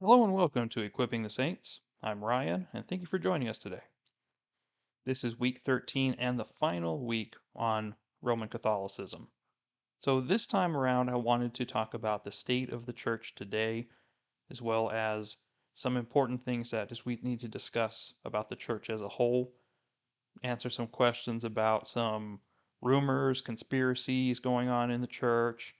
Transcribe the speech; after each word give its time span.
Hello 0.00 0.22
and 0.22 0.32
welcome 0.32 0.68
to 0.68 0.82
Equipping 0.82 1.24
the 1.24 1.28
Saints. 1.28 1.80
I'm 2.04 2.24
Ryan, 2.24 2.68
and 2.72 2.86
thank 2.86 3.00
you 3.00 3.08
for 3.08 3.18
joining 3.18 3.48
us 3.48 3.58
today. 3.58 3.82
This 5.04 5.24
is 5.24 5.40
week 5.40 5.62
13 5.64 6.14
and 6.20 6.38
the 6.38 6.44
final 6.44 7.04
week 7.04 7.34
on 7.56 7.96
Roman 8.22 8.48
Catholicism. 8.48 9.26
So, 9.98 10.20
this 10.20 10.46
time 10.46 10.76
around, 10.76 11.08
I 11.08 11.16
wanted 11.16 11.52
to 11.54 11.66
talk 11.66 11.94
about 11.94 12.22
the 12.22 12.30
state 12.30 12.72
of 12.72 12.86
the 12.86 12.92
church 12.92 13.34
today, 13.34 13.88
as 14.50 14.62
well 14.62 14.88
as 14.88 15.36
some 15.74 15.96
important 15.96 16.44
things 16.44 16.70
that 16.70 16.92
we 17.04 17.18
need 17.24 17.40
to 17.40 17.48
discuss 17.48 18.14
about 18.24 18.48
the 18.48 18.54
church 18.54 18.90
as 18.90 19.00
a 19.00 19.08
whole, 19.08 19.52
answer 20.44 20.70
some 20.70 20.86
questions 20.86 21.42
about 21.42 21.88
some 21.88 22.38
rumors, 22.80 23.40
conspiracies 23.40 24.38
going 24.38 24.68
on 24.68 24.92
in 24.92 25.00
the 25.00 25.08
church, 25.08 25.74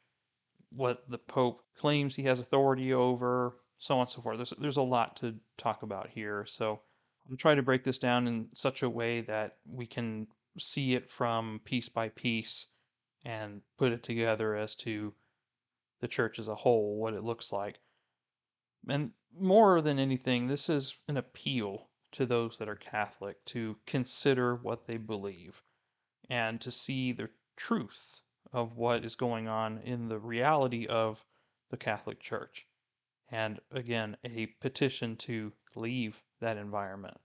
what 0.71 1.09
the 1.09 1.19
Pope 1.19 1.63
claims 1.77 2.17
he 2.17 2.25
has 2.25 2.41
authority 2.41 2.93
over, 2.93 3.55
so 3.79 3.95
on 3.95 4.03
and 4.03 4.11
so 4.11 4.21
forth. 4.23 4.37
There's 4.37 4.55
there's 4.59 4.77
a 4.77 4.83
lot 4.83 5.17
to 5.17 5.35
talk 5.57 5.83
about 5.83 6.11
here. 6.11 6.45
So 6.47 6.81
I'll 7.31 7.37
try 7.37 7.55
to 7.55 7.63
break 7.63 7.85
this 7.85 7.99
down 7.99 8.27
in 8.27 8.49
such 8.53 8.83
a 8.83 8.91
way 8.91 9.21
that 9.23 9.59
we 9.67 9.87
can 9.87 10.27
see 10.59 10.95
it 10.95 11.11
from 11.11 11.61
piece 11.65 11.89
by 11.89 12.09
piece 12.11 12.67
and 13.25 13.63
put 13.77 13.93
it 13.93 14.03
together 14.03 14.55
as 14.55 14.75
to 14.77 15.15
the 16.01 16.09
church 16.09 16.39
as 16.39 16.49
a 16.49 16.55
whole, 16.55 16.97
what 16.97 17.15
it 17.15 17.25
looks 17.25 17.53
like. 17.53 17.79
And 18.89 19.13
more 19.39 19.81
than 19.81 19.99
anything, 19.99 20.47
this 20.47 20.69
is 20.69 20.95
an 21.09 21.17
appeal 21.17 21.89
to 22.13 22.25
those 22.25 22.59
that 22.59 22.69
are 22.69 22.77
Catholic 22.77 23.45
to 23.47 23.77
consider 23.87 24.55
what 24.57 24.87
they 24.87 24.97
believe 24.97 25.63
and 26.31 26.61
to 26.61 26.71
see 26.71 27.13
the 27.13 27.29
truth 27.57 28.23
of 28.53 28.77
what 28.77 29.05
is 29.05 29.15
going 29.15 29.49
on 29.49 29.79
in 29.79 30.09
the 30.09 30.19
reality 30.19 30.87
of 30.87 31.25
the 31.71 31.77
Catholic 31.77 32.21
Church 32.21 32.68
and 33.31 33.61
again, 33.71 34.17
a 34.25 34.47
petition 34.61 35.17
to 35.17 35.53
leave 35.75 36.23
that 36.41 36.57
environment. 36.57 37.17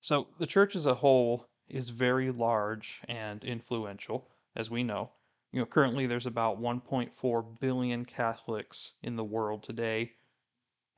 So 0.00 0.28
the 0.38 0.46
church 0.46 0.76
as 0.76 0.86
a 0.86 0.94
whole 0.94 1.46
is 1.68 1.90
very 1.90 2.30
large 2.30 3.00
and 3.08 3.44
influential, 3.44 4.28
as 4.56 4.70
we 4.70 4.82
know. 4.82 5.10
You 5.52 5.60
know, 5.60 5.66
currently 5.66 6.06
there's 6.06 6.26
about 6.26 6.60
1.4 6.60 7.60
billion 7.60 8.04
Catholics 8.04 8.94
in 9.02 9.16
the 9.16 9.24
world 9.24 9.62
today, 9.62 10.12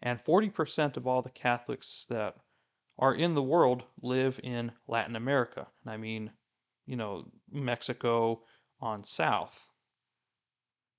and 0.02 0.22
40% 0.22 0.96
of 0.96 1.06
all 1.06 1.22
the 1.22 1.30
Catholics 1.30 2.06
that 2.10 2.36
are 2.98 3.14
in 3.14 3.34
the 3.34 3.42
world 3.42 3.84
live 4.02 4.38
in 4.42 4.72
Latin 4.86 5.16
America. 5.16 5.66
And 5.84 5.92
I 5.92 5.96
mean, 5.96 6.30
you 6.86 6.96
know, 6.96 7.30
Mexico 7.50 8.42
on 8.80 9.04
south. 9.04 9.68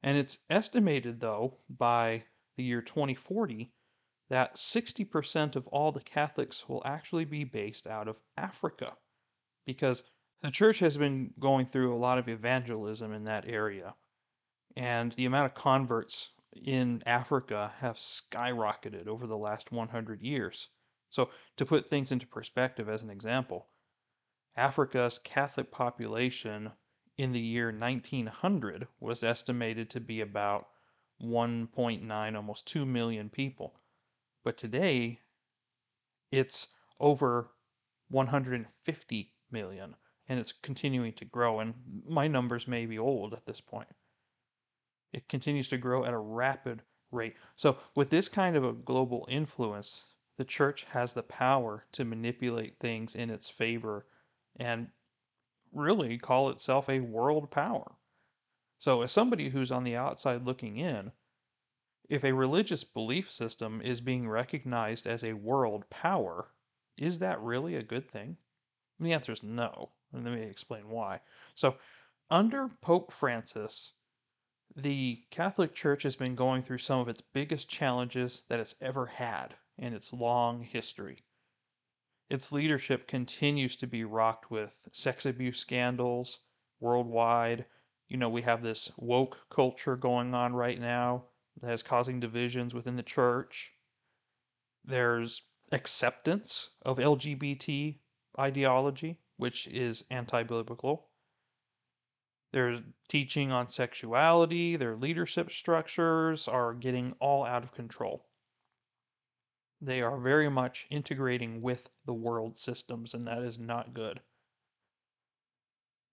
And 0.01 0.17
it's 0.17 0.39
estimated, 0.49 1.19
though, 1.19 1.57
by 1.69 2.23
the 2.55 2.63
year 2.63 2.81
2040 2.81 3.71
that 4.29 4.55
60% 4.55 5.55
of 5.55 5.67
all 5.67 5.91
the 5.91 6.01
Catholics 6.01 6.67
will 6.67 6.81
actually 6.85 7.25
be 7.25 7.43
based 7.43 7.85
out 7.85 8.07
of 8.07 8.19
Africa 8.37 8.97
because 9.65 10.03
the 10.41 10.51
church 10.51 10.79
has 10.79 10.97
been 10.97 11.33
going 11.39 11.65
through 11.65 11.93
a 11.93 11.97
lot 11.97 12.17
of 12.17 12.27
evangelism 12.27 13.13
in 13.13 13.25
that 13.25 13.47
area. 13.47 13.95
And 14.75 15.11
the 15.13 15.25
amount 15.25 15.51
of 15.51 15.53
converts 15.53 16.31
in 16.53 17.03
Africa 17.05 17.73
have 17.77 17.97
skyrocketed 17.97 19.07
over 19.07 19.27
the 19.27 19.37
last 19.37 19.71
100 19.71 20.21
years. 20.21 20.69
So, 21.09 21.29
to 21.57 21.65
put 21.65 21.87
things 21.87 22.11
into 22.11 22.25
perspective, 22.25 22.89
as 22.89 23.03
an 23.03 23.09
example, 23.09 23.69
Africa's 24.55 25.19
Catholic 25.19 25.71
population 25.71 26.71
in 27.17 27.31
the 27.31 27.39
year 27.39 27.71
1900 27.71 28.87
was 28.99 29.23
estimated 29.23 29.89
to 29.91 29.99
be 29.99 30.21
about 30.21 30.67
1.9, 31.23 32.35
almost 32.35 32.67
2 32.67 32.85
million 32.85 33.29
people. 33.29 33.79
But 34.43 34.57
today, 34.57 35.21
it's 36.31 36.67
over 36.99 37.51
150 38.09 39.33
million, 39.51 39.95
and 40.27 40.39
it's 40.39 40.51
continuing 40.51 41.13
to 41.13 41.25
grow. 41.25 41.59
And 41.59 41.73
my 42.07 42.27
numbers 42.27 42.67
may 42.67 42.85
be 42.85 42.99
old 42.99 43.33
at 43.33 43.45
this 43.45 43.61
point. 43.61 43.87
It 45.13 45.29
continues 45.29 45.67
to 45.69 45.77
grow 45.77 46.03
at 46.03 46.13
a 46.13 46.17
rapid 46.17 46.81
rate. 47.11 47.35
So, 47.55 47.77
with 47.95 48.09
this 48.09 48.27
kind 48.27 48.55
of 48.55 48.63
a 48.63 48.73
global 48.73 49.25
influence, 49.29 50.03
the 50.37 50.45
church 50.45 50.85
has 50.85 51.13
the 51.13 51.23
power 51.23 51.85
to 51.91 52.03
manipulate 52.03 52.79
things 52.79 53.15
in 53.15 53.29
its 53.29 53.49
favor 53.49 54.07
and 54.57 54.89
really 55.71 56.17
call 56.17 56.49
itself 56.49 56.89
a 56.89 56.99
world 56.99 57.51
power. 57.51 57.95
So, 58.83 59.01
as 59.01 59.13
somebody 59.13 59.47
who's 59.47 59.71
on 59.71 59.85
the 59.85 59.95
outside 59.95 60.43
looking 60.43 60.75
in, 60.75 61.13
if 62.09 62.25
a 62.25 62.33
religious 62.33 62.83
belief 62.83 63.31
system 63.31 63.81
is 63.81 64.01
being 64.01 64.27
recognized 64.27 65.07
as 65.07 65.23
a 65.23 65.37
world 65.37 65.89
power, 65.89 66.51
is 66.97 67.19
that 67.19 67.39
really 67.39 67.77
a 67.77 67.81
good 67.81 68.09
thing? 68.11 68.35
And 68.99 69.07
the 69.07 69.13
answer 69.13 69.31
is 69.31 69.41
no. 69.41 69.93
And 70.11 70.25
let 70.25 70.33
me 70.33 70.41
explain 70.41 70.89
why. 70.89 71.21
So, 71.55 71.77
under 72.29 72.67
Pope 72.67 73.13
Francis, 73.13 73.93
the 74.75 75.23
Catholic 75.29 75.73
Church 75.73 76.03
has 76.03 76.17
been 76.17 76.35
going 76.35 76.61
through 76.61 76.79
some 76.79 76.99
of 76.99 77.07
its 77.07 77.21
biggest 77.21 77.69
challenges 77.69 78.43
that 78.49 78.59
it's 78.59 78.75
ever 78.81 79.05
had 79.05 79.55
in 79.77 79.93
its 79.93 80.11
long 80.11 80.61
history. 80.61 81.23
Its 82.29 82.51
leadership 82.51 83.07
continues 83.07 83.77
to 83.77 83.87
be 83.87 84.03
rocked 84.03 84.51
with 84.51 84.89
sex 84.91 85.25
abuse 85.25 85.59
scandals 85.59 86.41
worldwide, 86.81 87.65
you 88.07 88.17
know, 88.17 88.29
we 88.29 88.41
have 88.41 88.61
this 88.61 88.91
woke 88.97 89.37
culture 89.49 89.95
going 89.95 90.33
on 90.33 90.53
right 90.53 90.79
now 90.79 91.25
that 91.61 91.73
is 91.73 91.83
causing 91.83 92.19
divisions 92.19 92.73
within 92.73 92.95
the 92.95 93.03
church. 93.03 93.73
There's 94.83 95.41
acceptance 95.71 96.71
of 96.81 96.97
LGBT 96.97 97.97
ideology, 98.39 99.19
which 99.37 99.67
is 99.67 100.03
anti 100.09 100.43
biblical. 100.43 101.09
There's 102.51 102.81
teaching 103.07 103.51
on 103.51 103.67
sexuality, 103.67 104.75
their 104.75 104.95
leadership 104.95 105.49
structures 105.51 106.47
are 106.47 106.73
getting 106.73 107.13
all 107.19 107.43
out 107.43 107.63
of 107.63 107.71
control. 107.71 108.27
They 109.81 110.01
are 110.01 110.19
very 110.19 110.49
much 110.49 110.85
integrating 110.91 111.61
with 111.61 111.89
the 112.05 112.13
world 112.13 112.59
systems, 112.59 113.13
and 113.15 113.27
that 113.27 113.41
is 113.41 113.57
not 113.57 113.93
good. 113.93 114.21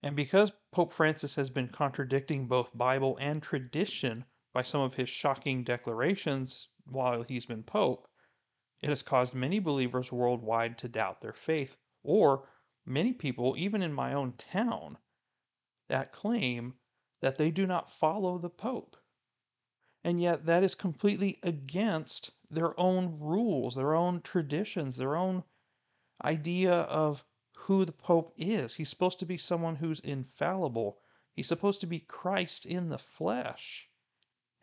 And 0.03 0.15
because 0.15 0.51
Pope 0.71 0.93
Francis 0.93 1.35
has 1.35 1.49
been 1.49 1.67
contradicting 1.67 2.47
both 2.47 2.75
Bible 2.75 3.17
and 3.19 3.41
tradition 3.41 4.25
by 4.53 4.63
some 4.63 4.81
of 4.81 4.95
his 4.95 5.09
shocking 5.09 5.63
declarations 5.63 6.69
while 6.85 7.23
he's 7.23 7.45
been 7.45 7.63
Pope, 7.63 8.09
it 8.81 8.89
has 8.89 9.03
caused 9.03 9.35
many 9.35 9.59
believers 9.59 10.11
worldwide 10.11 10.77
to 10.79 10.89
doubt 10.89 11.21
their 11.21 11.33
faith, 11.33 11.77
or 12.01 12.49
many 12.83 13.13
people, 13.13 13.55
even 13.57 13.83
in 13.83 13.93
my 13.93 14.13
own 14.13 14.33
town, 14.33 14.97
that 15.87 16.11
claim 16.11 16.73
that 17.19 17.37
they 17.37 17.51
do 17.51 17.67
not 17.67 17.91
follow 17.91 18.39
the 18.39 18.49
Pope. 18.49 18.97
And 20.03 20.19
yet, 20.19 20.45
that 20.45 20.63
is 20.63 20.73
completely 20.73 21.37
against 21.43 22.31
their 22.49 22.77
own 22.79 23.19
rules, 23.19 23.75
their 23.75 23.93
own 23.93 24.21
traditions, 24.21 24.97
their 24.97 25.15
own 25.15 25.43
idea 26.23 26.73
of 26.73 27.23
who 27.65 27.85
the 27.85 27.91
Pope 27.91 28.33
is. 28.37 28.75
He's 28.75 28.89
supposed 28.89 29.19
to 29.19 29.25
be 29.25 29.37
someone 29.37 29.75
who's 29.75 29.99
infallible. 29.99 30.99
He's 31.33 31.47
supposed 31.47 31.79
to 31.81 31.87
be 31.87 31.99
Christ 31.99 32.65
in 32.65 32.89
the 32.89 32.97
flesh. 32.97 33.87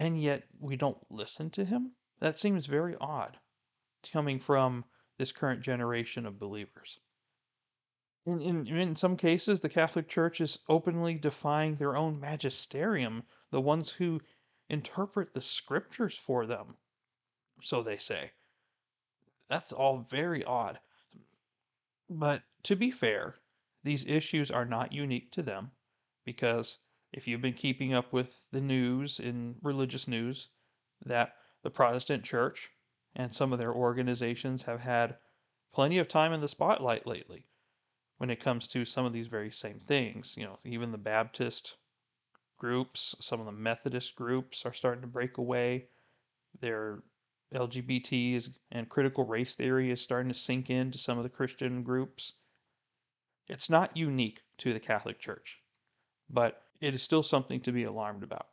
And 0.00 0.20
yet 0.20 0.48
we 0.58 0.76
don't 0.76 0.98
listen 1.08 1.50
to 1.50 1.64
him? 1.64 1.92
That 2.18 2.40
seems 2.40 2.66
very 2.66 2.96
odd 3.00 3.38
coming 4.12 4.40
from 4.40 4.84
this 5.16 5.30
current 5.30 5.60
generation 5.60 6.26
of 6.26 6.40
believers. 6.40 6.98
In, 8.26 8.40
in, 8.40 8.66
in 8.66 8.96
some 8.96 9.16
cases, 9.16 9.60
the 9.60 9.68
Catholic 9.68 10.08
Church 10.08 10.40
is 10.40 10.58
openly 10.68 11.14
defying 11.14 11.76
their 11.76 11.96
own 11.96 12.18
magisterium, 12.18 13.22
the 13.50 13.60
ones 13.60 13.90
who 13.90 14.20
interpret 14.68 15.34
the 15.34 15.42
scriptures 15.42 16.16
for 16.16 16.46
them, 16.46 16.76
so 17.62 17.82
they 17.82 17.96
say. 17.96 18.32
That's 19.48 19.72
all 19.72 19.98
very 20.10 20.44
odd. 20.44 20.80
But 22.10 22.44
to 22.62 22.74
be 22.74 22.90
fair, 22.90 23.38
these 23.82 24.06
issues 24.06 24.50
are 24.50 24.64
not 24.64 24.92
unique 24.92 25.30
to 25.32 25.42
them 25.42 25.72
because 26.24 26.78
if 27.12 27.28
you've 27.28 27.42
been 27.42 27.54
keeping 27.54 27.92
up 27.92 28.12
with 28.12 28.46
the 28.50 28.60
news 28.60 29.20
in 29.20 29.58
religious 29.62 30.08
news, 30.08 30.48
that 31.04 31.36
the 31.62 31.70
Protestant 31.70 32.24
Church 32.24 32.70
and 33.14 33.34
some 33.34 33.52
of 33.52 33.58
their 33.58 33.74
organizations 33.74 34.62
have 34.62 34.80
had 34.80 35.18
plenty 35.72 35.98
of 35.98 36.08
time 36.08 36.32
in 36.32 36.40
the 36.40 36.48
spotlight 36.48 37.06
lately 37.06 37.46
when 38.16 38.30
it 38.30 38.40
comes 38.40 38.66
to 38.68 38.84
some 38.84 39.04
of 39.04 39.12
these 39.12 39.26
very 39.26 39.50
same 39.50 39.78
things. 39.78 40.36
You 40.36 40.44
know, 40.44 40.58
even 40.64 40.92
the 40.92 40.98
Baptist 40.98 41.76
groups, 42.56 43.14
some 43.20 43.38
of 43.38 43.46
the 43.46 43.52
Methodist 43.52 44.16
groups 44.16 44.64
are 44.64 44.72
starting 44.72 45.02
to 45.02 45.06
break 45.06 45.36
away. 45.36 45.88
Their 47.50 47.62
LGBTs 47.62 48.54
and 48.70 48.88
critical 48.88 49.24
race 49.24 49.54
theory 49.54 49.90
is 49.90 50.02
starting 50.02 50.30
to 50.30 50.38
sink 50.38 50.68
into 50.68 50.98
some 50.98 51.16
of 51.16 51.24
the 51.24 51.30
Christian 51.30 51.82
groups. 51.82 52.34
It's 53.48 53.70
not 53.70 53.96
unique 53.96 54.42
to 54.58 54.72
the 54.72 54.80
Catholic 54.80 55.18
Church, 55.18 55.62
but 56.28 56.62
it 56.80 56.94
is 56.94 57.02
still 57.02 57.22
something 57.22 57.60
to 57.62 57.72
be 57.72 57.84
alarmed 57.84 58.22
about. 58.22 58.48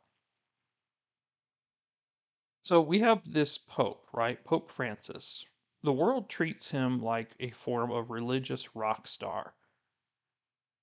So 2.62 2.80
we 2.80 2.98
have 3.00 3.30
this 3.30 3.58
Pope, 3.58 4.08
right? 4.12 4.42
Pope 4.44 4.70
Francis. 4.70 5.44
The 5.82 5.92
world 5.92 6.28
treats 6.28 6.70
him 6.70 7.00
like 7.00 7.36
a 7.38 7.50
form 7.50 7.92
of 7.92 8.10
religious 8.10 8.74
rock 8.74 9.06
star. 9.06 9.54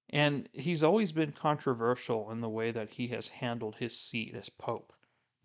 And 0.10 0.48
he's 0.54 0.83
always 0.83 1.12
been 1.12 1.31
controversial 1.31 2.31
in 2.31 2.42
the 2.42 2.50
way 2.50 2.71
that 2.71 2.92
he 2.92 3.07
has 3.07 3.27
handled 3.27 3.75
his 3.75 4.00
seat 4.00 4.36
as 4.36 4.50
Pope. 4.50 4.94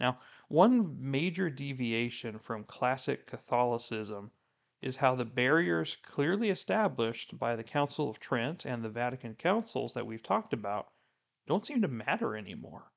Now, 0.01 0.21
one 0.49 1.11
major 1.11 1.51
deviation 1.51 2.39
from 2.39 2.65
classic 2.65 3.27
Catholicism 3.27 4.31
is 4.81 4.97
how 4.97 5.17
the 5.17 5.25
barriers 5.25 5.97
clearly 6.03 6.51
established 6.51 7.37
by 7.39 7.57
the 7.57 7.65
Council 7.65 8.09
of 8.09 8.21
Trent 8.21 8.65
and 8.65 8.85
the 8.85 8.91
Vatican 8.91 9.35
Councils 9.35 9.95
that 9.95 10.07
we've 10.07 10.23
talked 10.23 10.53
about 10.53 10.93
don't 11.49 11.67
seem 11.67 11.83
to 11.83 11.89
matter 11.89 12.37
anymore. 12.37 12.93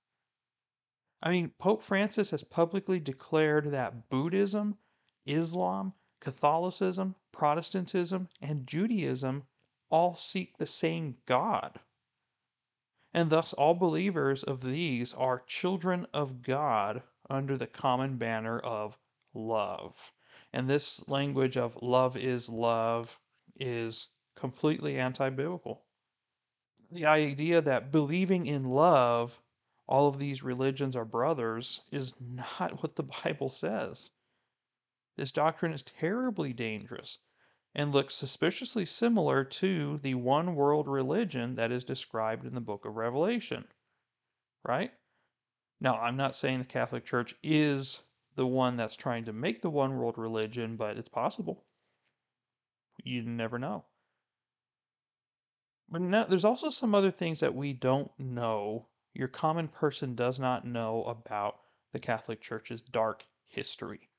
I 1.24 1.32
mean, 1.32 1.50
Pope 1.58 1.82
Francis 1.82 2.30
has 2.32 2.44
publicly 2.44 3.00
declared 3.00 3.68
that 3.68 4.10
Buddhism, 4.10 4.78
Islam, 5.26 5.94
Catholicism, 6.20 7.16
Protestantism, 7.32 8.30
and 8.42 8.68
Judaism 8.68 9.48
all 9.90 10.14
seek 10.16 10.58
the 10.58 10.68
same 10.68 11.18
God. 11.26 11.80
And 13.14 13.30
thus, 13.30 13.52
all 13.54 13.74
believers 13.74 14.44
of 14.44 14.62
these 14.62 15.14
are 15.14 15.44
children 15.46 16.08
of 16.14 16.42
God 16.42 17.04
under 17.30 17.58
the 17.58 17.68
common 17.68 18.18
banner 18.18 18.60
of 18.60 18.98
love. 19.34 20.14
And 20.54 20.70
this 20.70 21.08
language 21.10 21.58
of 21.58 21.78
love 21.82 22.16
is 22.16 22.48
love 22.48 23.20
is 23.56 24.08
completely 24.36 24.98
anti 24.98 25.30
biblical. 25.30 25.84
The 26.90 27.06
idea 27.06 27.62
that 27.62 27.92
believing 27.92 28.46
in 28.46 28.66
love 28.66 29.42
all 29.88 30.08
of 30.08 30.20
these 30.20 30.42
religions 30.42 30.96
are 30.96 31.04
brothers 31.04 31.82
is 31.92 32.14
not 32.20 32.72
what 32.82 32.96
the 32.96 33.04
Bible 33.04 33.50
says. 33.50 34.10
This 35.18 35.34
doctrine 35.34 35.74
is 35.74 35.84
terribly 35.84 36.54
dangerous 36.54 37.20
and 37.74 37.94
looks 37.94 38.16
suspiciously 38.16 38.86
similar 38.86 39.44
to 39.44 39.98
the 40.00 40.16
one 40.16 40.56
world 40.56 40.88
religion 40.88 41.56
that 41.56 41.72
is 41.72 41.84
described 41.84 42.46
in 42.46 42.54
the 42.54 42.62
book 42.62 42.86
of 42.86 42.96
Revelation. 42.96 43.66
Right? 44.64 44.92
Now, 45.80 45.98
I'm 45.98 46.18
not 46.18 46.36
saying 46.36 46.60
the 46.60 46.66
Catholic 46.66 47.06
Church 47.06 47.36
is 47.42 48.02
the 48.36 48.46
one 48.46 48.78
that's 48.78 48.96
trying 48.96 49.26
to 49.26 49.34
make 49.34 49.62
the 49.62 49.70
one 49.70 49.98
world 49.98 50.18
religion, 50.18 50.76
but 50.76 50.98
it's 50.98 51.10
possible. 51.10 51.66
You 53.04 53.24
never 53.24 53.58
know. 53.58 53.86
But 55.90 56.02
now, 56.02 56.24
there's 56.26 56.46
also 56.46 56.70
some 56.70 56.94
other 56.94 57.12
things 57.12 57.40
that 57.40 57.56
we 57.56 57.74
don't 57.74 58.12
know 58.20 58.88
your 59.14 59.28
common 59.28 59.68
person 59.68 60.16
does 60.16 60.40
not 60.40 60.66
know 60.66 61.04
about 61.04 61.60
the 61.92 62.00
Catholic 62.00 62.40
Church's 62.40 62.82
dark 62.82 63.26
history. 63.48 64.10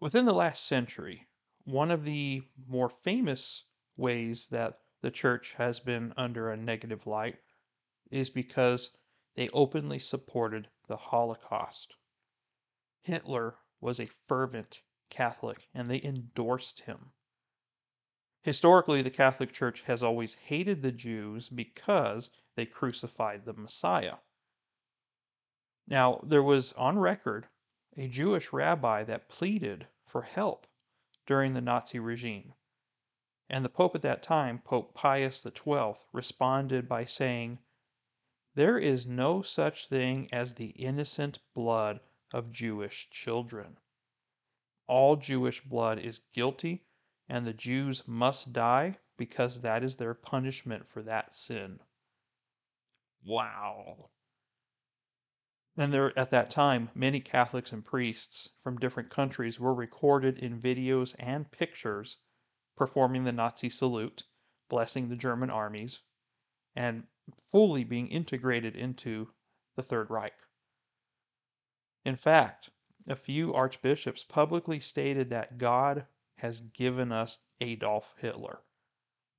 Within 0.00 0.24
the 0.24 0.32
last 0.32 0.66
century, 0.66 1.28
one 1.64 1.90
of 1.90 2.04
the 2.04 2.42
more 2.66 2.88
famous 2.88 3.64
ways 3.96 4.46
that 4.48 4.80
the 5.00 5.10
church 5.10 5.54
has 5.54 5.80
been 5.80 6.12
under 6.16 6.50
a 6.50 6.56
negative 6.56 7.06
light 7.06 7.36
is 8.10 8.30
because 8.30 8.90
they 9.34 9.48
openly 9.50 9.98
supported 9.98 10.68
the 10.88 10.96
Holocaust. 10.96 11.94
Hitler 13.02 13.56
was 13.80 13.98
a 13.98 14.10
fervent 14.28 14.82
Catholic 15.10 15.68
and 15.74 15.88
they 15.88 16.02
endorsed 16.02 16.80
him. 16.80 17.12
Historically, 18.42 19.00
the 19.00 19.10
Catholic 19.10 19.52
Church 19.52 19.80
has 19.82 20.02
always 20.02 20.34
hated 20.34 20.82
the 20.82 20.92
Jews 20.92 21.48
because 21.48 22.28
they 22.56 22.66
crucified 22.66 23.44
the 23.44 23.54
Messiah. 23.54 24.16
Now, 25.86 26.20
there 26.22 26.42
was 26.42 26.72
on 26.74 26.98
record 26.98 27.48
a 27.96 28.08
Jewish 28.08 28.52
rabbi 28.52 29.02
that 29.04 29.30
pleaded 29.30 29.88
for 30.04 30.22
help 30.22 30.66
during 31.26 31.52
the 31.54 31.60
Nazi 31.60 31.98
regime. 31.98 32.54
And 33.48 33.64
the 33.64 33.68
Pope 33.68 33.94
at 33.94 34.02
that 34.02 34.22
time, 34.22 34.58
Pope 34.58 34.94
Pius 34.94 35.42
XII, 35.42 35.94
responded 36.12 36.88
by 36.88 37.04
saying, 37.04 37.58
There 38.54 38.78
is 38.78 39.06
no 39.06 39.42
such 39.42 39.86
thing 39.88 40.32
as 40.32 40.54
the 40.54 40.70
innocent 40.70 41.38
blood 41.54 42.00
of 42.32 42.52
Jewish 42.52 43.08
children. 43.10 43.78
All 44.86 45.16
Jewish 45.16 45.62
blood 45.62 45.98
is 45.98 46.20
guilty 46.32 46.84
and 47.28 47.46
the 47.46 47.54
Jews 47.54 48.06
must 48.06 48.52
die 48.52 48.98
because 49.16 49.62
that 49.62 49.82
is 49.82 49.96
their 49.96 50.14
punishment 50.14 50.86
for 50.86 51.02
that 51.02 51.34
sin. 51.34 51.80
Wow. 53.24 54.10
And 55.76 55.92
there, 55.92 56.16
at 56.16 56.30
that 56.30 56.50
time, 56.50 56.90
many 56.94 57.20
Catholics 57.20 57.72
and 57.72 57.84
priests 57.84 58.48
from 58.58 58.78
different 58.78 59.10
countries 59.10 59.58
were 59.58 59.74
recorded 59.74 60.38
in 60.38 60.60
videos 60.60 61.16
and 61.18 61.50
pictures 61.50 62.18
performing 62.76 63.24
the 63.24 63.32
Nazi 63.32 63.70
salute, 63.70 64.24
blessing 64.68 65.08
the 65.08 65.16
German 65.16 65.50
armies, 65.50 66.00
and 66.76 67.06
fully 67.50 67.82
being 67.82 68.08
integrated 68.08 68.76
into 68.76 69.32
the 69.74 69.82
Third 69.82 70.10
Reich. 70.10 70.34
In 72.04 72.16
fact, 72.16 72.70
a 73.08 73.16
few 73.16 73.52
archbishops 73.52 74.22
publicly 74.24 74.78
stated 74.78 75.30
that 75.30 75.58
God 75.58 76.06
has 76.36 76.60
given 76.60 77.10
us 77.10 77.38
Adolf 77.60 78.14
Hitler. 78.18 78.62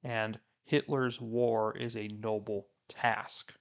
And 0.04 0.40
Hitler's 0.64 1.22
war 1.22 1.78
is 1.78 1.96
a 1.96 2.08
noble 2.08 2.68
task. 2.88 3.54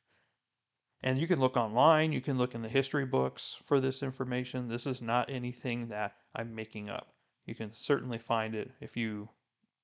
And 1.04 1.18
you 1.18 1.26
can 1.26 1.38
look 1.38 1.58
online, 1.58 2.14
you 2.14 2.22
can 2.22 2.38
look 2.38 2.54
in 2.54 2.62
the 2.62 2.68
history 2.68 3.04
books 3.04 3.58
for 3.62 3.78
this 3.78 4.02
information. 4.02 4.68
This 4.68 4.86
is 4.86 5.02
not 5.02 5.28
anything 5.28 5.88
that 5.88 6.16
I'm 6.34 6.54
making 6.54 6.88
up. 6.88 7.12
You 7.44 7.54
can 7.54 7.72
certainly 7.72 8.16
find 8.16 8.54
it 8.54 8.70
if 8.80 8.96
you, 8.96 9.28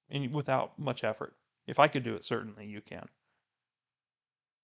and 0.09 0.33
without 0.33 0.79
much 0.79 1.05
effort. 1.05 1.37
If 1.67 1.79
I 1.79 1.89
could 1.89 2.05
do 2.05 2.15
it, 2.15 2.25
certainly 2.25 2.65
you 2.65 2.81
can. 2.81 3.07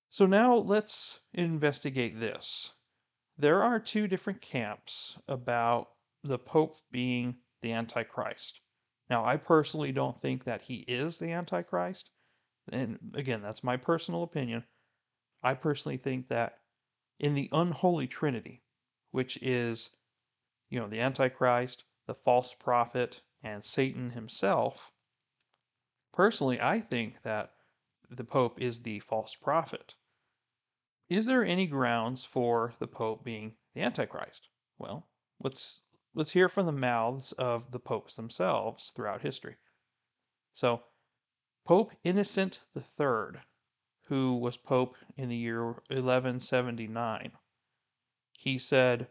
So 0.08 0.24
now 0.24 0.54
let's 0.54 1.20
investigate 1.34 2.18
this. 2.18 2.72
There 3.36 3.62
are 3.62 3.78
two 3.78 4.08
different 4.08 4.40
camps 4.40 5.18
about 5.28 5.90
the 6.24 6.38
Pope 6.38 6.76
being 6.90 7.36
the 7.60 7.72
Antichrist. 7.72 8.62
Now, 9.10 9.26
I 9.26 9.36
personally 9.36 9.92
don't 9.92 10.18
think 10.22 10.44
that 10.44 10.62
he 10.62 10.86
is 10.88 11.18
the 11.18 11.32
Antichrist. 11.32 12.08
And 12.72 12.98
again, 13.12 13.42
that's 13.42 13.62
my 13.62 13.76
personal 13.76 14.22
opinion. 14.22 14.64
I 15.42 15.54
personally 15.54 15.96
think 15.96 16.28
that 16.28 16.60
in 17.18 17.34
the 17.34 17.48
unholy 17.52 18.06
trinity, 18.06 18.62
which 19.10 19.38
is, 19.42 19.90
you 20.68 20.78
know, 20.78 20.88
the 20.88 21.00
Antichrist, 21.00 21.84
the 22.06 22.14
false 22.14 22.54
prophet, 22.54 23.22
and 23.42 23.64
Satan 23.64 24.10
himself, 24.10 24.92
personally, 26.12 26.60
I 26.60 26.80
think 26.80 27.22
that 27.22 27.54
the 28.10 28.24
Pope 28.24 28.60
is 28.60 28.82
the 28.82 29.00
false 29.00 29.34
prophet. 29.34 29.94
Is 31.08 31.26
there 31.26 31.44
any 31.44 31.66
grounds 31.66 32.24
for 32.24 32.74
the 32.78 32.88
Pope 32.88 33.24
being 33.24 33.56
the 33.74 33.82
Antichrist? 33.82 34.48
Well, 34.78 35.08
let's 35.40 35.82
let's 36.14 36.32
hear 36.32 36.48
from 36.48 36.66
the 36.66 36.72
mouths 36.72 37.32
of 37.32 37.70
the 37.70 37.78
popes 37.78 38.16
themselves 38.16 38.90
throughout 38.90 39.22
history. 39.22 39.56
So, 40.54 40.82
Pope 41.64 41.92
Innocent 42.02 42.62
III, 42.74 43.40
who 44.08 44.36
was 44.36 44.56
pope 44.56 44.96
in 45.16 45.28
the 45.28 45.36
year 45.36 45.64
1179, 45.64 47.32
he 48.32 48.58
said, 48.58 49.08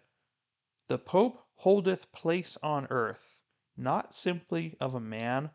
The 0.87 0.97
pope 0.97 1.45
holdeth 1.55 2.11
place 2.11 2.57
on 2.63 2.87
earth, 2.89 3.43
not 3.75 4.15
simply 4.15 4.77
of 4.79 4.93
a 4.93 4.99
man, 4.99 5.51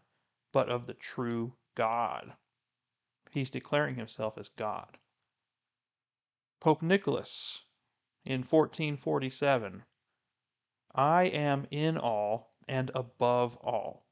but 0.52 0.68
of 0.68 0.86
the 0.86 0.94
true 0.94 1.54
God. 1.74 2.34
He's 3.30 3.50
declaring 3.50 3.94
himself 3.94 4.36
as 4.36 4.48
God. 4.50 4.98
Pope 6.60 6.82
Nicholas 6.82 7.64
in 8.24 8.40
1447 8.40 9.84
I 10.94 11.24
am 11.24 11.66
in 11.70 11.96
all 11.96 12.52
and 12.68 12.90
above 12.94 13.56
all. 13.56 14.06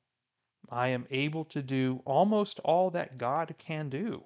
I 0.70 0.88
am 0.88 1.06
able 1.10 1.44
to 1.46 1.62
do 1.62 2.02
almost 2.04 2.60
all 2.60 2.90
that 2.92 3.18
God 3.18 3.54
can 3.58 3.90
do. 3.90 4.24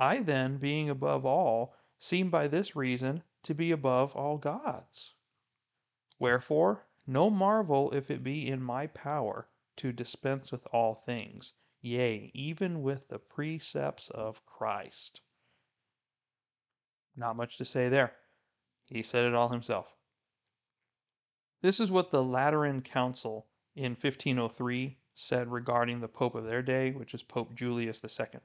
I 0.00 0.22
then, 0.22 0.58
being 0.58 0.88
above 0.88 1.26
all, 1.26 1.74
seem 1.98 2.30
by 2.30 2.46
this 2.46 2.76
reason 2.76 3.24
to 3.42 3.52
be 3.52 3.72
above 3.72 4.14
all 4.14 4.38
gods. 4.38 5.14
Wherefore, 6.20 6.86
no 7.04 7.30
marvel 7.30 7.92
if 7.92 8.10
it 8.10 8.22
be 8.22 8.46
in 8.46 8.62
my 8.62 8.86
power 8.86 9.48
to 9.76 9.92
dispense 9.92 10.52
with 10.52 10.66
all 10.72 10.94
things, 10.94 11.54
yea, 11.80 12.30
even 12.32 12.82
with 12.82 13.08
the 13.08 13.18
precepts 13.18 14.08
of 14.10 14.44
Christ. 14.46 15.20
Not 17.16 17.36
much 17.36 17.56
to 17.56 17.64
say 17.64 17.88
there. 17.88 18.16
He 18.86 19.02
said 19.02 19.24
it 19.24 19.34
all 19.34 19.48
himself. 19.48 19.96
This 21.60 21.80
is 21.80 21.90
what 21.90 22.12
the 22.12 22.22
Lateran 22.22 22.82
Council 22.82 23.48
in 23.74 23.92
1503 23.92 24.98
said 25.14 25.50
regarding 25.50 26.00
the 26.00 26.08
Pope 26.08 26.36
of 26.36 26.44
their 26.44 26.62
day, 26.62 26.92
which 26.92 27.14
is 27.14 27.22
Pope 27.24 27.54
Julius 27.54 28.00
II. 28.04 28.40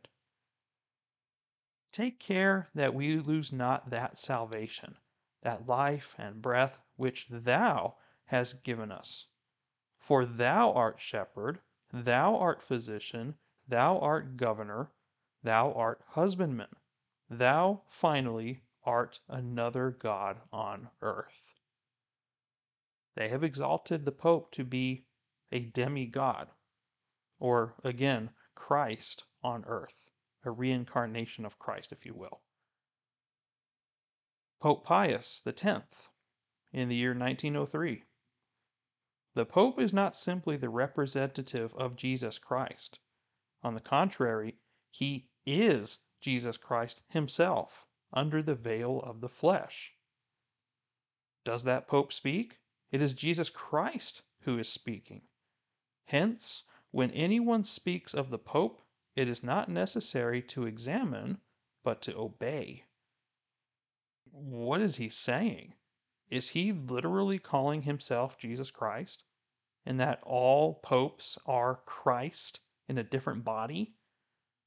Take 1.93 2.19
care 2.19 2.71
that 2.73 2.95
we 2.95 3.19
lose 3.19 3.51
not 3.51 3.91
that 3.91 4.17
salvation, 4.17 4.97
that 5.41 5.67
life 5.67 6.15
and 6.17 6.41
breath 6.41 6.81
which 6.95 7.27
thou 7.29 7.97
hast 8.25 8.63
given 8.63 8.91
us. 8.91 9.27
For 10.00 10.25
thou 10.25 10.73
art 10.73 11.00
shepherd, 11.00 11.62
thou 11.91 12.35
art 12.35 12.63
physician, 12.63 13.38
thou 13.67 14.00
art 14.00 14.38
governor, 14.38 14.91
thou 15.43 15.71
art 15.73 16.01
husbandman, 16.07 16.75
thou 17.29 17.83
finally 17.88 18.63
art 18.83 19.19
another 19.27 19.91
God 19.91 20.41
on 20.51 20.89
earth. 21.01 21.59
They 23.13 23.29
have 23.29 23.43
exalted 23.43 24.03
the 24.03 24.12
Pope 24.12 24.51
to 24.53 24.65
be 24.65 25.05
a 25.51 25.65
demigod, 25.65 26.50
or 27.38 27.75
again, 27.83 28.31
Christ 28.55 29.25
on 29.43 29.63
earth, 29.65 30.09
a 30.43 30.51
reincarnation 30.51 31.45
of 31.45 31.59
Christ, 31.59 31.91
if 31.91 32.05
you 32.05 32.13
will. 32.13 32.41
Pope 34.59 34.85
Pius 34.85 35.41
X, 35.45 36.09
in 36.71 36.89
the 36.89 36.95
year 36.95 37.12
1903. 37.12 38.03
The 39.35 39.45
Pope 39.45 39.79
is 39.79 39.91
not 39.91 40.15
simply 40.15 40.57
the 40.57 40.69
representative 40.69 41.73
of 41.75 41.95
Jesus 41.95 42.38
Christ. 42.38 43.00
On 43.63 43.73
the 43.73 43.81
contrary, 43.81 44.59
he 44.91 45.27
is 45.45 46.00
Jesus 46.21 46.55
Christ 46.57 47.01
himself 47.09 47.85
under 48.13 48.41
the 48.41 48.55
veil 48.55 49.01
of 49.01 49.21
the 49.21 49.29
flesh. 49.29 49.95
Does 51.43 51.63
that 51.63 51.88
Pope 51.88 52.13
speak? 52.13 52.59
It 52.91 53.01
is 53.01 53.13
Jesus 53.13 53.50
Christ 53.50 54.21
who 54.41 54.57
is 54.59 54.69
speaking. 54.69 55.23
Hence, 56.05 56.63
when 56.91 57.12
anyone 57.12 57.63
speaks 57.63 58.13
of 58.13 58.29
the 58.29 58.38
Pope, 58.38 58.81
it 59.15 59.27
is 59.27 59.43
not 59.43 59.70
necessary 59.70 60.41
to 60.41 60.65
examine, 60.65 61.39
but 61.84 62.01
to 62.01 62.17
obey. 62.17 62.84
What 64.32 64.82
is 64.82 64.96
he 64.96 65.10
saying? 65.10 65.75
Is 66.29 66.50
he 66.50 66.72
literally 66.72 67.38
calling 67.38 67.84
himself 67.84 68.39
Jesus 68.39 68.72
Christ? 68.72 69.24
And 69.86 70.00
that 70.00 70.24
all 70.24 70.75
popes 70.75 71.38
are 71.46 71.82
Christ 71.86 72.62
in 72.88 72.98
a 72.98 73.03
different 73.03 73.46
body? 73.46 73.96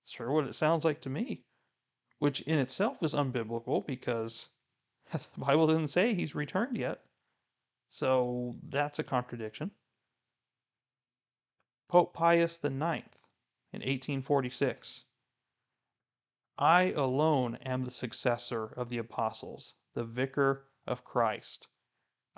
Sure, 0.05 0.31
what 0.31 0.47
it 0.47 0.55
sounds 0.55 0.85
like 0.85 1.01
to 1.01 1.11
me. 1.11 1.45
Which 2.19 2.43
in 2.43 2.61
itself 2.61 3.03
is 3.03 3.15
unbiblical 3.15 3.85
because 3.85 4.49
the 5.13 5.27
Bible 5.37 5.67
didn't 5.67 5.89
say 5.89 6.15
he's 6.15 6.37
returned 6.37 6.77
yet. 6.77 7.03
So 7.89 8.55
that's 8.63 9.01
a 9.01 9.05
contradiction. 9.05 9.73
Pope 11.89 12.15
Pius 12.15 12.61
IX 12.63 13.07
in 13.77 13.83
1846. 13.83 15.05
I 16.59 16.93
alone 16.93 17.57
am 17.57 17.85
the 17.85 17.91
successor 17.91 18.65
of 18.65 18.89
the 18.89 18.97
apostles, 18.97 19.75
the 19.93 20.05
vicar 20.05 20.69
of 20.87 21.05
Christ. 21.05 21.69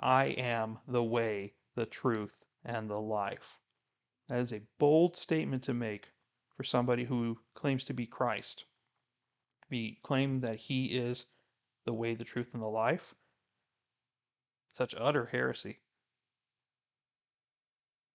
I 0.01 0.25
am 0.25 0.79
the 0.85 1.03
way, 1.03 1.53
the 1.75 1.85
truth, 1.85 2.43
and 2.65 2.89
the 2.89 2.99
life. 2.99 3.61
That 4.27 4.39
is 4.39 4.51
a 4.51 4.63
bold 4.79 5.15
statement 5.15 5.63
to 5.63 5.73
make 5.73 6.11
for 6.57 6.65
somebody 6.65 7.05
who 7.05 7.39
claims 7.53 7.85
to 7.85 7.93
be 7.93 8.05
Christ. 8.05 8.65
Be 9.69 9.99
claim 10.03 10.41
that 10.41 10.57
he 10.57 10.87
is 10.87 11.25
the 11.85 11.93
way, 11.93 12.15
the 12.15 12.25
truth, 12.25 12.53
and 12.53 12.61
the 12.61 12.67
life. 12.67 13.15
Such 14.73 14.93
utter 14.97 15.27
heresy. 15.27 15.79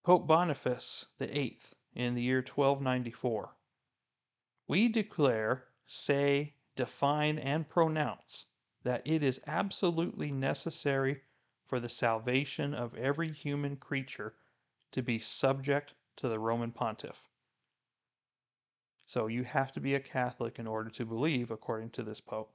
Pope 0.02 0.26
Boniface 0.26 1.06
VIII 1.18 1.58
in 1.94 2.14
the 2.14 2.22
year 2.22 2.38
1294. 2.38 3.54
We 4.66 4.88
declare, 4.88 5.64
say, 5.86 6.54
define, 6.76 7.38
and 7.38 7.68
pronounce 7.68 8.46
that 8.82 9.02
it 9.06 9.22
is 9.22 9.40
absolutely 9.46 10.30
necessary 10.30 11.22
for 11.66 11.80
the 11.80 11.88
salvation 11.88 12.74
of 12.74 12.94
every 12.94 13.30
human 13.32 13.76
creature 13.76 14.34
to 14.92 15.02
be 15.02 15.18
subject 15.18 15.94
to 16.16 16.28
the 16.28 16.38
Roman 16.38 16.70
pontiff. 16.70 17.22
So 19.06 19.26
you 19.26 19.44
have 19.44 19.72
to 19.72 19.80
be 19.80 19.94
a 19.94 20.00
Catholic 20.00 20.58
in 20.58 20.66
order 20.66 20.90
to 20.90 21.04
believe, 21.04 21.50
according 21.50 21.90
to 21.90 22.02
this 22.02 22.20
pope. 22.20 22.52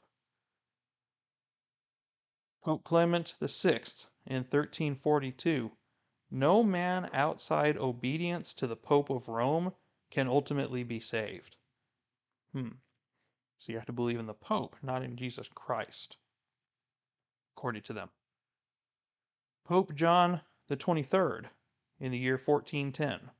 Pope 2.61 2.83
Clement 2.83 3.35
VI 3.41 3.81
in 4.25 4.43
1342 4.43 5.71
No 6.31 6.63
man 6.63 7.09
outside 7.13 7.77
obedience 7.77 8.53
to 8.55 8.67
the 8.67 8.75
Pope 8.75 9.09
of 9.09 9.27
Rome 9.27 9.73
can 10.09 10.27
ultimately 10.27 10.83
be 10.83 10.99
saved. 10.99 11.57
Hmm. 12.53 12.69
So 13.57 13.71
you 13.71 13.77
have 13.77 13.87
to 13.87 13.93
believe 13.93 14.19
in 14.19 14.27
the 14.27 14.33
Pope, 14.33 14.75
not 14.81 15.03
in 15.03 15.15
Jesus 15.15 15.47
Christ, 15.47 16.17
according 17.55 17.81
to 17.83 17.93
them. 17.93 18.09
Pope 19.63 19.93
John 19.93 20.41
the 20.67 20.77
23rd 20.77 21.49
in 21.99 22.11
the 22.11 22.17
year 22.17 22.37
1410. 22.37 23.31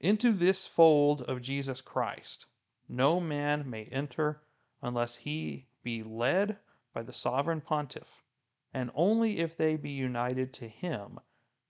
Into 0.00 0.32
this 0.32 0.66
fold 0.66 1.22
of 1.22 1.42
Jesus 1.42 1.80
Christ 1.80 2.46
no 2.88 3.20
man 3.20 3.68
may 3.68 3.84
enter 3.84 4.40
unless 4.80 5.16
he 5.16 5.66
be 5.82 6.02
led 6.02 6.58
by 6.94 7.02
the 7.02 7.12
sovereign 7.12 7.60
pontiff, 7.60 8.24
and 8.72 8.90
only 8.94 9.40
if 9.40 9.54
they 9.56 9.76
be 9.76 9.90
united 9.90 10.54
to 10.54 10.66
him 10.66 11.20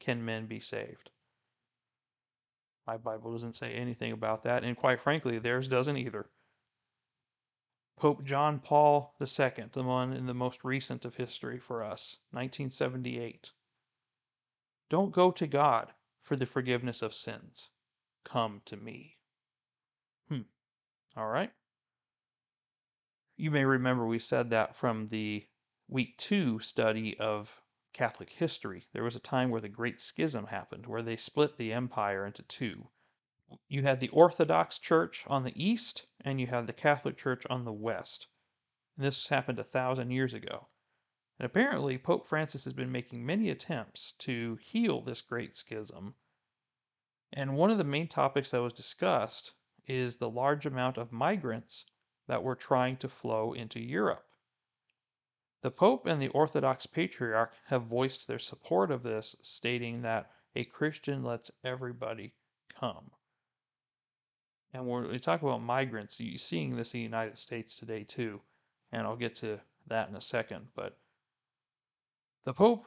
can 0.09 0.25
men 0.25 0.47
be 0.47 0.59
saved. 0.59 1.11
My 2.87 2.97
Bible 2.97 3.31
doesn't 3.31 3.57
say 3.57 3.75
anything 3.75 4.11
about 4.13 4.43
that, 4.45 4.65
and 4.65 4.75
quite 4.75 5.03
frankly, 5.03 5.39
theirs 5.39 5.69
doesn't 5.69 5.99
either. 5.99 6.31
Pope 7.95 8.25
John 8.25 8.59
Paul 8.59 9.15
II, 9.21 9.67
the 9.71 9.83
one 9.83 10.15
in 10.15 10.25
the 10.25 10.33
most 10.33 10.65
recent 10.65 11.05
of 11.05 11.17
history 11.17 11.59
for 11.59 11.83
us, 11.83 12.17
1978. 12.31 13.53
Don't 14.89 15.13
go 15.13 15.31
to 15.31 15.47
God 15.47 15.93
for 16.23 16.37
the 16.37 16.47
forgiveness 16.47 17.03
of 17.03 17.13
sins. 17.13 17.69
Come 18.25 18.63
to 18.65 18.79
me. 18.79 19.19
Hmm. 20.31 20.49
All 21.19 21.29
right. 21.29 21.53
You 23.37 23.51
may 23.51 23.67
remember 23.67 24.07
we 24.07 24.21
said 24.21 24.49
that 24.49 24.75
from 24.75 25.09
the 25.09 25.47
week 25.87 26.17
two 26.17 26.61
study 26.61 27.15
of 27.19 27.61
Catholic 27.99 28.31
history. 28.31 28.87
There 28.93 29.05
was 29.05 29.17
a 29.17 29.21
time 29.21 29.51
where 29.51 29.61
the 29.61 29.69
Great 29.69 30.01
Schism 30.01 30.47
happened, 30.47 30.87
where 30.87 31.03
they 31.03 31.17
split 31.17 31.59
the 31.59 31.73
empire 31.75 32.25
into 32.25 32.43
two 32.43 32.89
you 33.67 33.83
had 33.83 34.01
the 34.01 34.11
Orthodox 34.11 34.79
Church 34.79 35.25
on 35.27 35.43
the 35.43 35.59
east, 35.59 36.05
and 36.21 36.39
you 36.39 36.49
had 36.49 36.67
the 36.67 36.75
Catholic 36.75 37.17
Church 37.17 37.47
on 37.49 37.65
the 37.65 37.73
west. 37.73 38.27
And 38.95 39.07
this 39.07 39.29
happened 39.29 39.59
a 39.59 39.65
thousand 39.65 40.11
years 40.11 40.35
ago. 40.35 40.69
And 41.39 41.47
apparently, 41.47 41.97
Pope 41.97 42.27
Francis 42.27 42.65
has 42.65 42.75
been 42.75 42.93
making 42.93 43.25
many 43.25 43.49
attempts 43.49 44.13
to 44.19 44.57
heal 44.57 45.01
this 45.01 45.23
great 45.23 45.57
schism. 45.57 46.15
And 47.33 47.57
one 47.57 47.71
of 47.71 47.79
the 47.79 47.85
main 47.85 48.07
topics 48.07 48.51
that 48.51 48.61
was 48.61 48.75
discussed 48.75 49.55
is 49.87 50.17
the 50.17 50.29
large 50.29 50.67
amount 50.67 50.99
of 50.99 51.11
migrants 51.11 51.87
that 52.27 52.43
were 52.43 52.55
trying 52.55 52.99
to 52.99 53.09
flow 53.09 53.55
into 53.55 53.81
Europe. 53.81 54.28
The 55.61 55.71
Pope 55.73 56.07
and 56.07 56.23
the 56.23 56.29
Orthodox 56.29 56.87
Patriarch 56.87 57.53
have 57.67 57.83
voiced 57.83 58.29
their 58.29 58.39
support 58.39 58.93
of 58.93 59.03
this, 59.03 59.35
stating 59.43 60.03
that 60.03 60.31
a 60.55 60.65
Christian 60.65 61.25
lets 61.25 61.51
everybody 61.65 62.35
come. 62.69 63.11
And 64.73 64.87
when 64.87 65.09
we 65.09 65.19
talk 65.19 65.43
about 65.43 65.63
migrants, 65.63 66.21
you're 66.21 66.39
seeing 66.39 66.77
this 66.77 66.95
in 66.95 66.99
the 66.99 67.03
United 67.03 67.39
States 67.39 67.75
today 67.75 68.05
too. 68.05 68.41
And 68.93 69.03
I'll 69.03 69.17
get 69.17 69.35
to 69.37 69.61
that 69.89 70.09
in 70.09 70.15
a 70.15 70.21
second. 70.21 70.69
But 70.75 70.97
the 72.45 72.55
Pope 72.55 72.87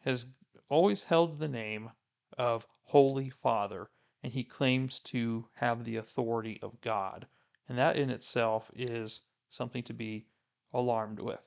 has 0.00 0.26
always 0.68 1.02
held 1.02 1.38
the 1.38 1.48
name 1.48 1.90
of 2.38 2.66
Holy 2.84 3.28
Father, 3.28 3.90
and 4.22 4.32
he 4.32 4.44
claims 4.44 5.00
to 5.00 5.48
have 5.54 5.84
the 5.84 5.96
authority 5.96 6.58
of 6.62 6.80
God. 6.80 7.26
And 7.68 7.76
that 7.76 7.96
in 7.96 8.08
itself 8.08 8.70
is 8.74 9.20
something 9.50 9.82
to 9.82 9.92
be 9.92 10.26
alarmed 10.72 11.20
with. 11.20 11.46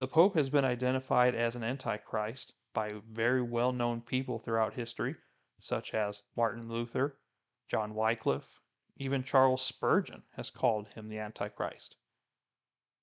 The 0.00 0.08
Pope 0.08 0.34
has 0.34 0.50
been 0.50 0.64
identified 0.64 1.36
as 1.36 1.54
an 1.54 1.62
Antichrist 1.62 2.52
by 2.72 2.94
very 3.06 3.40
well 3.40 3.72
known 3.72 4.02
people 4.02 4.40
throughout 4.40 4.74
history, 4.74 5.16
such 5.60 5.94
as 5.94 6.22
Martin 6.36 6.68
Luther, 6.68 7.20
John 7.68 7.94
Wycliffe, 7.94 8.60
even 8.96 9.22
Charles 9.22 9.62
Spurgeon 9.62 10.24
has 10.32 10.50
called 10.50 10.88
him 10.88 11.08
the 11.08 11.18
Antichrist. 11.18 11.96